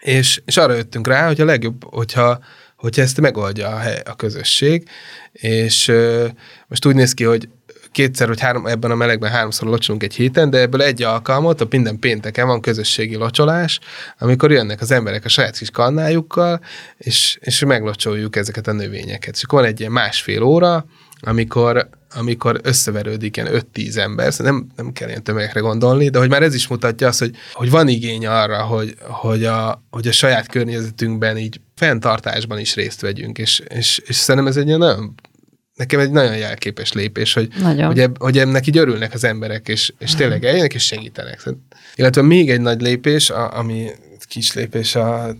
és, 0.00 0.42
és 0.44 0.56
arra 0.56 0.74
jöttünk 0.74 1.06
rá, 1.06 1.26
hogy 1.26 1.40
a 1.40 1.44
legjobb, 1.44 1.84
hogyha, 1.84 2.38
hogyha 2.76 3.02
ezt 3.02 3.20
megoldja 3.20 3.68
a, 3.68 3.76
hely, 3.76 4.02
a 4.04 4.16
közösség, 4.16 4.88
és 5.32 5.88
ö, 5.88 6.26
most 6.66 6.86
úgy 6.86 6.94
néz 6.94 7.14
ki, 7.14 7.24
hogy 7.24 7.48
kétszer 7.92 8.28
vagy 8.28 8.40
három, 8.40 8.66
ebben 8.66 8.90
a 8.90 8.94
melegben 8.94 9.30
háromszor 9.30 9.68
locsolunk 9.68 10.02
egy 10.02 10.14
héten, 10.14 10.50
de 10.50 10.58
ebből 10.58 10.82
egy 10.82 11.02
alkalmat, 11.02 11.60
a 11.60 11.66
minden 11.70 11.98
pénteken 11.98 12.46
van 12.46 12.60
közösségi 12.60 13.16
locsolás, 13.16 13.80
amikor 14.18 14.50
jönnek 14.50 14.80
az 14.80 14.90
emberek 14.90 15.24
a 15.24 15.28
saját 15.28 15.58
kis 15.58 15.70
kannájukkal, 15.70 16.60
és, 16.96 17.38
és 17.40 17.64
meglocsoljuk 17.64 18.36
ezeket 18.36 18.66
a 18.66 18.72
növényeket. 18.72 19.34
És 19.34 19.42
akkor 19.42 19.60
van 19.60 19.68
egy 19.68 19.80
ilyen 19.80 19.92
másfél 19.92 20.42
óra, 20.42 20.86
amikor, 21.20 21.88
amikor 22.14 22.60
összeverődik 22.62 23.36
ilyen 23.36 23.64
5-10 23.74 23.96
ember, 23.96 24.32
szóval 24.32 24.52
nem, 24.52 24.66
nem 24.76 24.92
kell 24.92 25.08
ilyen 25.08 25.22
tömegekre 25.22 25.60
gondolni, 25.60 26.08
de 26.08 26.18
hogy 26.18 26.28
már 26.28 26.42
ez 26.42 26.54
is 26.54 26.68
mutatja 26.68 27.06
azt, 27.06 27.18
hogy, 27.18 27.36
hogy 27.52 27.70
van 27.70 27.88
igény 27.88 28.26
arra, 28.26 28.62
hogy, 28.62 28.94
hogy, 29.00 29.44
a, 29.44 29.82
hogy 29.90 30.08
a 30.08 30.12
saját 30.12 30.46
környezetünkben 30.46 31.38
így 31.38 31.60
fenntartásban 31.74 32.58
is 32.58 32.74
részt 32.74 33.00
vegyünk, 33.00 33.38
és, 33.38 33.62
és, 33.68 34.02
és 34.06 34.16
szerintem 34.16 34.50
ez 34.50 34.56
egy 34.56 34.66
ilyen 34.66 34.78
nagyon 34.78 35.14
nekem 35.74 36.00
egy 36.00 36.10
nagyon 36.10 36.36
jelképes 36.36 36.92
lépés, 36.92 37.32
hogy, 37.32 37.48
nagyon. 37.60 37.86
hogy, 37.86 37.98
eb, 37.98 38.18
hogy 38.18 38.38
ennek 38.38 38.66
így 38.66 38.78
örülnek 38.78 39.14
az 39.14 39.24
emberek, 39.24 39.68
és, 39.68 39.92
és 39.98 40.14
tényleg 40.14 40.44
eljönnek, 40.44 40.74
és 40.74 40.84
segítenek. 40.84 41.42
Illetve 41.94 42.22
még 42.22 42.50
egy 42.50 42.60
nagy 42.60 42.80
lépés, 42.80 43.30
a, 43.30 43.58
ami 43.58 43.90
kis 44.28 44.54
lépés 44.54 44.94
a 44.94 45.36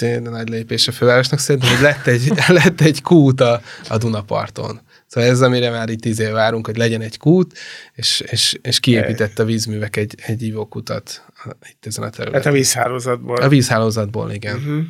de 0.00 0.18
nagy 0.18 0.48
lépés 0.48 0.88
a 0.88 0.92
fővárosnak 0.92 1.38
szerintem, 1.38 1.70
hogy 1.70 1.80
lett 1.80 2.06
egy, 2.06 2.32
lett 2.62 2.80
egy 2.80 3.02
kút 3.02 3.40
a, 3.40 3.60
a 3.88 3.98
Dunaparton. 3.98 4.80
Szóval 5.06 5.30
ez, 5.30 5.40
amire 5.40 5.70
már 5.70 5.88
itt 5.88 6.00
tíz 6.00 6.20
év 6.20 6.30
várunk, 6.30 6.66
hogy 6.66 6.76
legyen 6.76 7.00
egy 7.00 7.18
kút, 7.18 7.58
és, 7.94 8.20
és, 8.30 8.58
és 8.62 8.80
kiépített 8.80 9.38
a 9.38 9.44
vízművek 9.44 9.96
egy, 9.96 10.14
egy 10.26 10.42
ivókutat 10.42 11.24
itt 11.70 11.86
ezen 11.86 12.04
a 12.04 12.10
területen. 12.10 12.42
Hát 12.42 12.52
a 12.52 12.56
vízhálózatból. 12.56 13.36
A 13.36 13.48
vízhálózatból, 13.48 14.30
igen. 14.32 14.56
Uh-huh. 14.56 14.84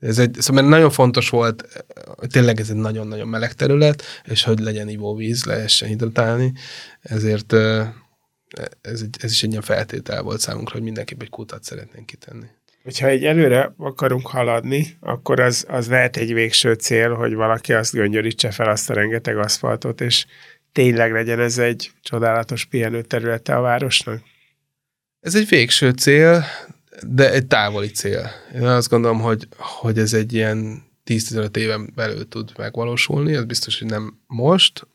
Ez 0.00 0.18
egy, 0.18 0.36
szóval 0.38 0.68
nagyon 0.68 0.90
fontos 0.90 1.28
volt, 1.28 1.84
tényleg 2.30 2.60
ez 2.60 2.70
egy 2.70 2.76
nagyon-nagyon 2.76 3.28
meleg 3.28 3.52
terület, 3.52 4.02
és 4.24 4.42
hogy 4.42 4.58
legyen 4.58 4.88
ivóvíz, 4.88 5.44
lehessen 5.44 5.88
hidratálni, 5.88 6.52
ezért 7.00 7.52
ez, 8.80 9.00
egy, 9.00 9.16
ez 9.20 9.30
is 9.30 9.42
egy 9.42 9.50
ilyen 9.50 9.62
feltétel 9.62 10.22
volt 10.22 10.40
számunkra, 10.40 10.74
hogy 10.74 10.82
mindenképp 10.82 11.22
egy 11.22 11.30
kutat 11.30 11.64
szeretnénk 11.64 12.06
kitenni 12.06 12.46
hogyha 12.82 13.06
egy 13.06 13.24
előre 13.24 13.74
akarunk 13.78 14.26
haladni, 14.26 14.96
akkor 15.00 15.40
az, 15.40 15.64
az 15.68 15.88
lehet 15.88 16.16
egy 16.16 16.32
végső 16.32 16.72
cél, 16.72 17.14
hogy 17.14 17.34
valaki 17.34 17.72
azt 17.72 17.92
göngyörítse 17.92 18.50
fel 18.50 18.68
azt 18.68 18.90
a 18.90 18.94
rengeteg 18.94 19.38
aszfaltot, 19.38 20.00
és 20.00 20.26
tényleg 20.72 21.12
legyen 21.12 21.40
ez 21.40 21.58
egy 21.58 21.90
csodálatos 22.02 22.64
pihenő 22.64 23.02
területe 23.02 23.56
a 23.56 23.60
városnak? 23.60 24.22
Ez 25.20 25.34
egy 25.34 25.48
végső 25.48 25.90
cél, 25.90 26.44
de 27.06 27.32
egy 27.32 27.46
távoli 27.46 27.90
cél. 27.90 28.30
Én 28.54 28.62
azt 28.62 28.88
gondolom, 28.88 29.20
hogy, 29.20 29.48
hogy 29.56 29.98
ez 29.98 30.12
egy 30.12 30.32
ilyen 30.32 30.82
10-15 31.06 31.56
éven 31.56 31.92
belül 31.94 32.28
tud 32.28 32.52
megvalósulni, 32.56 33.34
ez 33.34 33.44
biztos, 33.44 33.78
hogy 33.78 33.88
nem 33.88 34.20
most, 34.26 34.86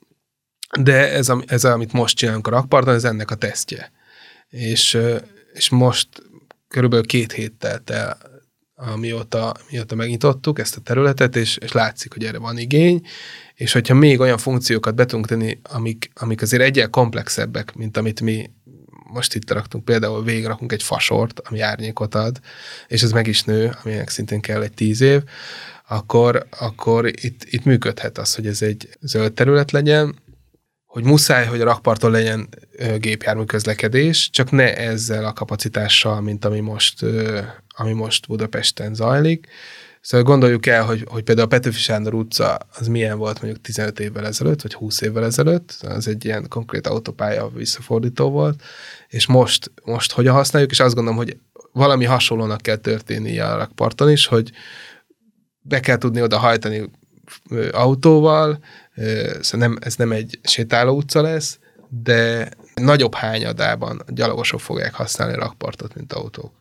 de 0.80 1.12
ez, 1.12 1.32
ez 1.48 1.66
amit 1.66 1.94
most 1.94 2.18
csinálunk 2.18 2.48
a 2.48 2.50
rakparton, 2.50 2.94
ez 2.94 3.04
ennek 3.04 3.32
a 3.32 3.36
tesztje. 3.36 3.92
És, 4.50 4.98
és 5.54 5.70
most 5.70 6.08
körülbelül 6.74 7.06
két 7.06 7.32
hét 7.32 7.54
telt 7.54 7.90
el, 7.90 8.18
amióta, 8.76 9.54
mióta 9.72 9.96
megnyitottuk 9.96 10.60
ezt 10.60 10.78
a 10.78 10.82
területet, 10.82 11.36
és, 11.36 11.58
és 11.58 11.72
látszik, 11.72 12.14
hogy 12.14 12.24
erre 12.24 12.38
van 12.38 12.58
igény, 12.58 13.02
és 13.54 13.72
hogyha 13.72 13.94
még 13.94 14.20
olyan 14.20 14.38
funkciókat 14.38 14.96
be 14.96 15.06
tenni, 15.06 15.60
amik, 15.64 16.12
amik 16.14 16.42
azért 16.42 16.64
egyel 16.64 16.90
komplexebbek, 16.90 17.76
mint 17.76 17.98
amit 17.98 18.22
mi 18.22 18.50
most 19.14 19.36
itt 19.36 19.52
raktunk, 19.52 19.86
például 19.86 20.24
végigrakunk 20.24 20.72
egy 20.72 20.84
fasort, 20.84 21.40
ami 21.40 21.60
árnyékot 21.60 22.16
ad, 22.16 22.40
és 22.88 23.02
ez 23.02 23.12
meg 23.12 23.28
is 23.28 23.44
nő, 23.44 23.76
aminek 23.84 24.10
szintén 24.10 24.42
kell 24.42 24.62
egy 24.62 24.74
tíz 24.74 25.02
év, 25.02 25.22
akkor, 25.88 26.48
akkor 26.60 27.08
itt, 27.08 27.44
itt 27.44 27.64
működhet 27.64 28.18
az, 28.18 28.36
hogy 28.36 28.48
ez 28.48 28.62
egy 28.62 28.90
zöld 29.02 29.34
terület 29.34 29.72
legyen, 29.72 30.16
hogy 30.94 31.04
muszáj, 31.04 31.46
hogy 31.46 31.62
a 31.62 31.64
rakparton 31.64 32.12
legyen 32.12 32.50
gépjármű 32.98 33.44
közlekedés, 33.44 34.30
csak 34.30 34.52
ne 34.52 34.78
ezzel 34.78 35.26
a 35.26 35.34
kapacitással, 35.34 36.22
mint 36.22 36.46
ami 36.46 36.60
most, 36.60 37.06
ami 37.68 37.94
most 37.94 38.28
Budapesten 38.28 38.94
zajlik. 38.94 39.48
Szóval 40.02 40.26
gondoljuk 40.26 40.66
el, 40.66 40.86
hogy, 40.86 41.06
hogy 41.10 41.24
például 41.24 41.48
a 41.48 41.50
Petőfi 41.50 41.80
Sándor 41.80 42.14
utca 42.14 42.58
az 42.78 42.88
milyen 42.88 43.18
volt 43.18 43.42
mondjuk 43.42 43.64
15 43.64 44.00
évvel 44.00 44.26
ezelőtt, 44.26 44.62
vagy 44.62 44.74
20 44.74 45.02
évvel 45.02 45.26
ezelőtt, 45.26 45.78
az 45.82 46.08
egy 46.08 46.26
ilyen 46.26 46.46
konkrét 46.50 46.88
autópálya 46.88 47.50
visszafordító 47.50 48.30
volt, 48.30 48.64
és 49.08 49.26
most, 49.26 49.72
most 49.84 50.12
hogyan 50.12 50.34
használjuk, 50.34 50.72
és 50.72 50.80
azt 50.80 50.96
gondolom, 50.96 51.20
hogy 51.20 51.38
valami 51.72 52.06
hasonlónak 52.06 52.62
kell 52.62 52.76
történnie 52.76 53.46
a 53.46 53.58
rakparton 53.58 54.12
is, 54.12 54.26
hogy 54.26 54.52
be 55.62 55.80
kell 55.80 55.98
tudni 55.98 56.22
oda 56.22 56.38
hajtani 56.38 56.90
autóval, 57.72 58.60
szóval 59.42 59.68
nem, 59.68 59.78
ez 59.82 59.96
nem 59.96 60.12
egy 60.12 60.40
sétáló 60.44 60.96
utca 60.96 61.22
lesz, 61.22 61.60
de 61.90 62.50
nagyobb 62.74 63.16
hányadában 63.16 64.04
gyalogosok 64.08 64.60
fogják 64.60 64.94
használni 64.94 65.36
rakpartot, 65.36 65.96
mint 65.96 66.14
autók. 66.14 66.52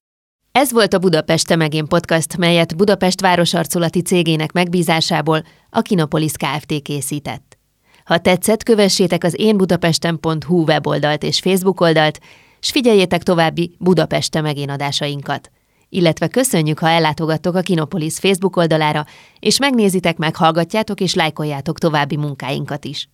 Ez 0.52 0.72
volt 0.72 0.94
a 0.94 0.98
Budapest 0.98 1.46
Temegén 1.46 1.86
podcast, 1.86 2.36
melyet 2.36 2.76
Budapest 2.76 3.20
városarculati 3.20 4.02
cégének 4.02 4.52
megbízásából 4.52 5.44
a 5.70 5.80
Kinopolis 5.80 6.32
Kft. 6.32 6.82
készített. 6.82 7.58
Ha 8.04 8.18
tetszett, 8.18 8.62
kövessétek 8.62 9.24
az 9.24 9.34
énbudapesten.hu 9.38 10.64
weboldalt 10.64 11.22
és 11.22 11.38
Facebook 11.38 11.80
oldalt, 11.80 12.20
s 12.60 12.70
figyeljétek 12.70 13.22
további 13.22 13.76
Budapest 13.78 14.30
Temegén 14.30 14.70
adásainkat. 14.70 15.50
Illetve 15.94 16.28
köszönjük, 16.28 16.78
ha 16.78 16.88
ellátogattok 16.88 17.54
a 17.54 17.60
Kinopolis 17.60 18.18
Facebook 18.18 18.56
oldalára, 18.56 19.06
és 19.38 19.58
megnézitek, 19.58 20.16
meghallgatjátok 20.16 21.00
és 21.00 21.14
lájkoljátok 21.14 21.78
további 21.78 22.16
munkáinkat 22.16 22.84
is. 22.84 23.08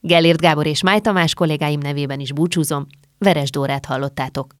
Gellért 0.00 0.40
Gábor 0.40 0.66
és 0.66 0.82
Máj 0.82 1.00
Tamás 1.00 1.34
kollégáim 1.34 1.80
nevében 1.80 2.20
is 2.20 2.32
búcsúzom, 2.32 2.86
Veres 3.18 3.50
Dórát 3.50 3.84
hallottátok. 3.84 4.54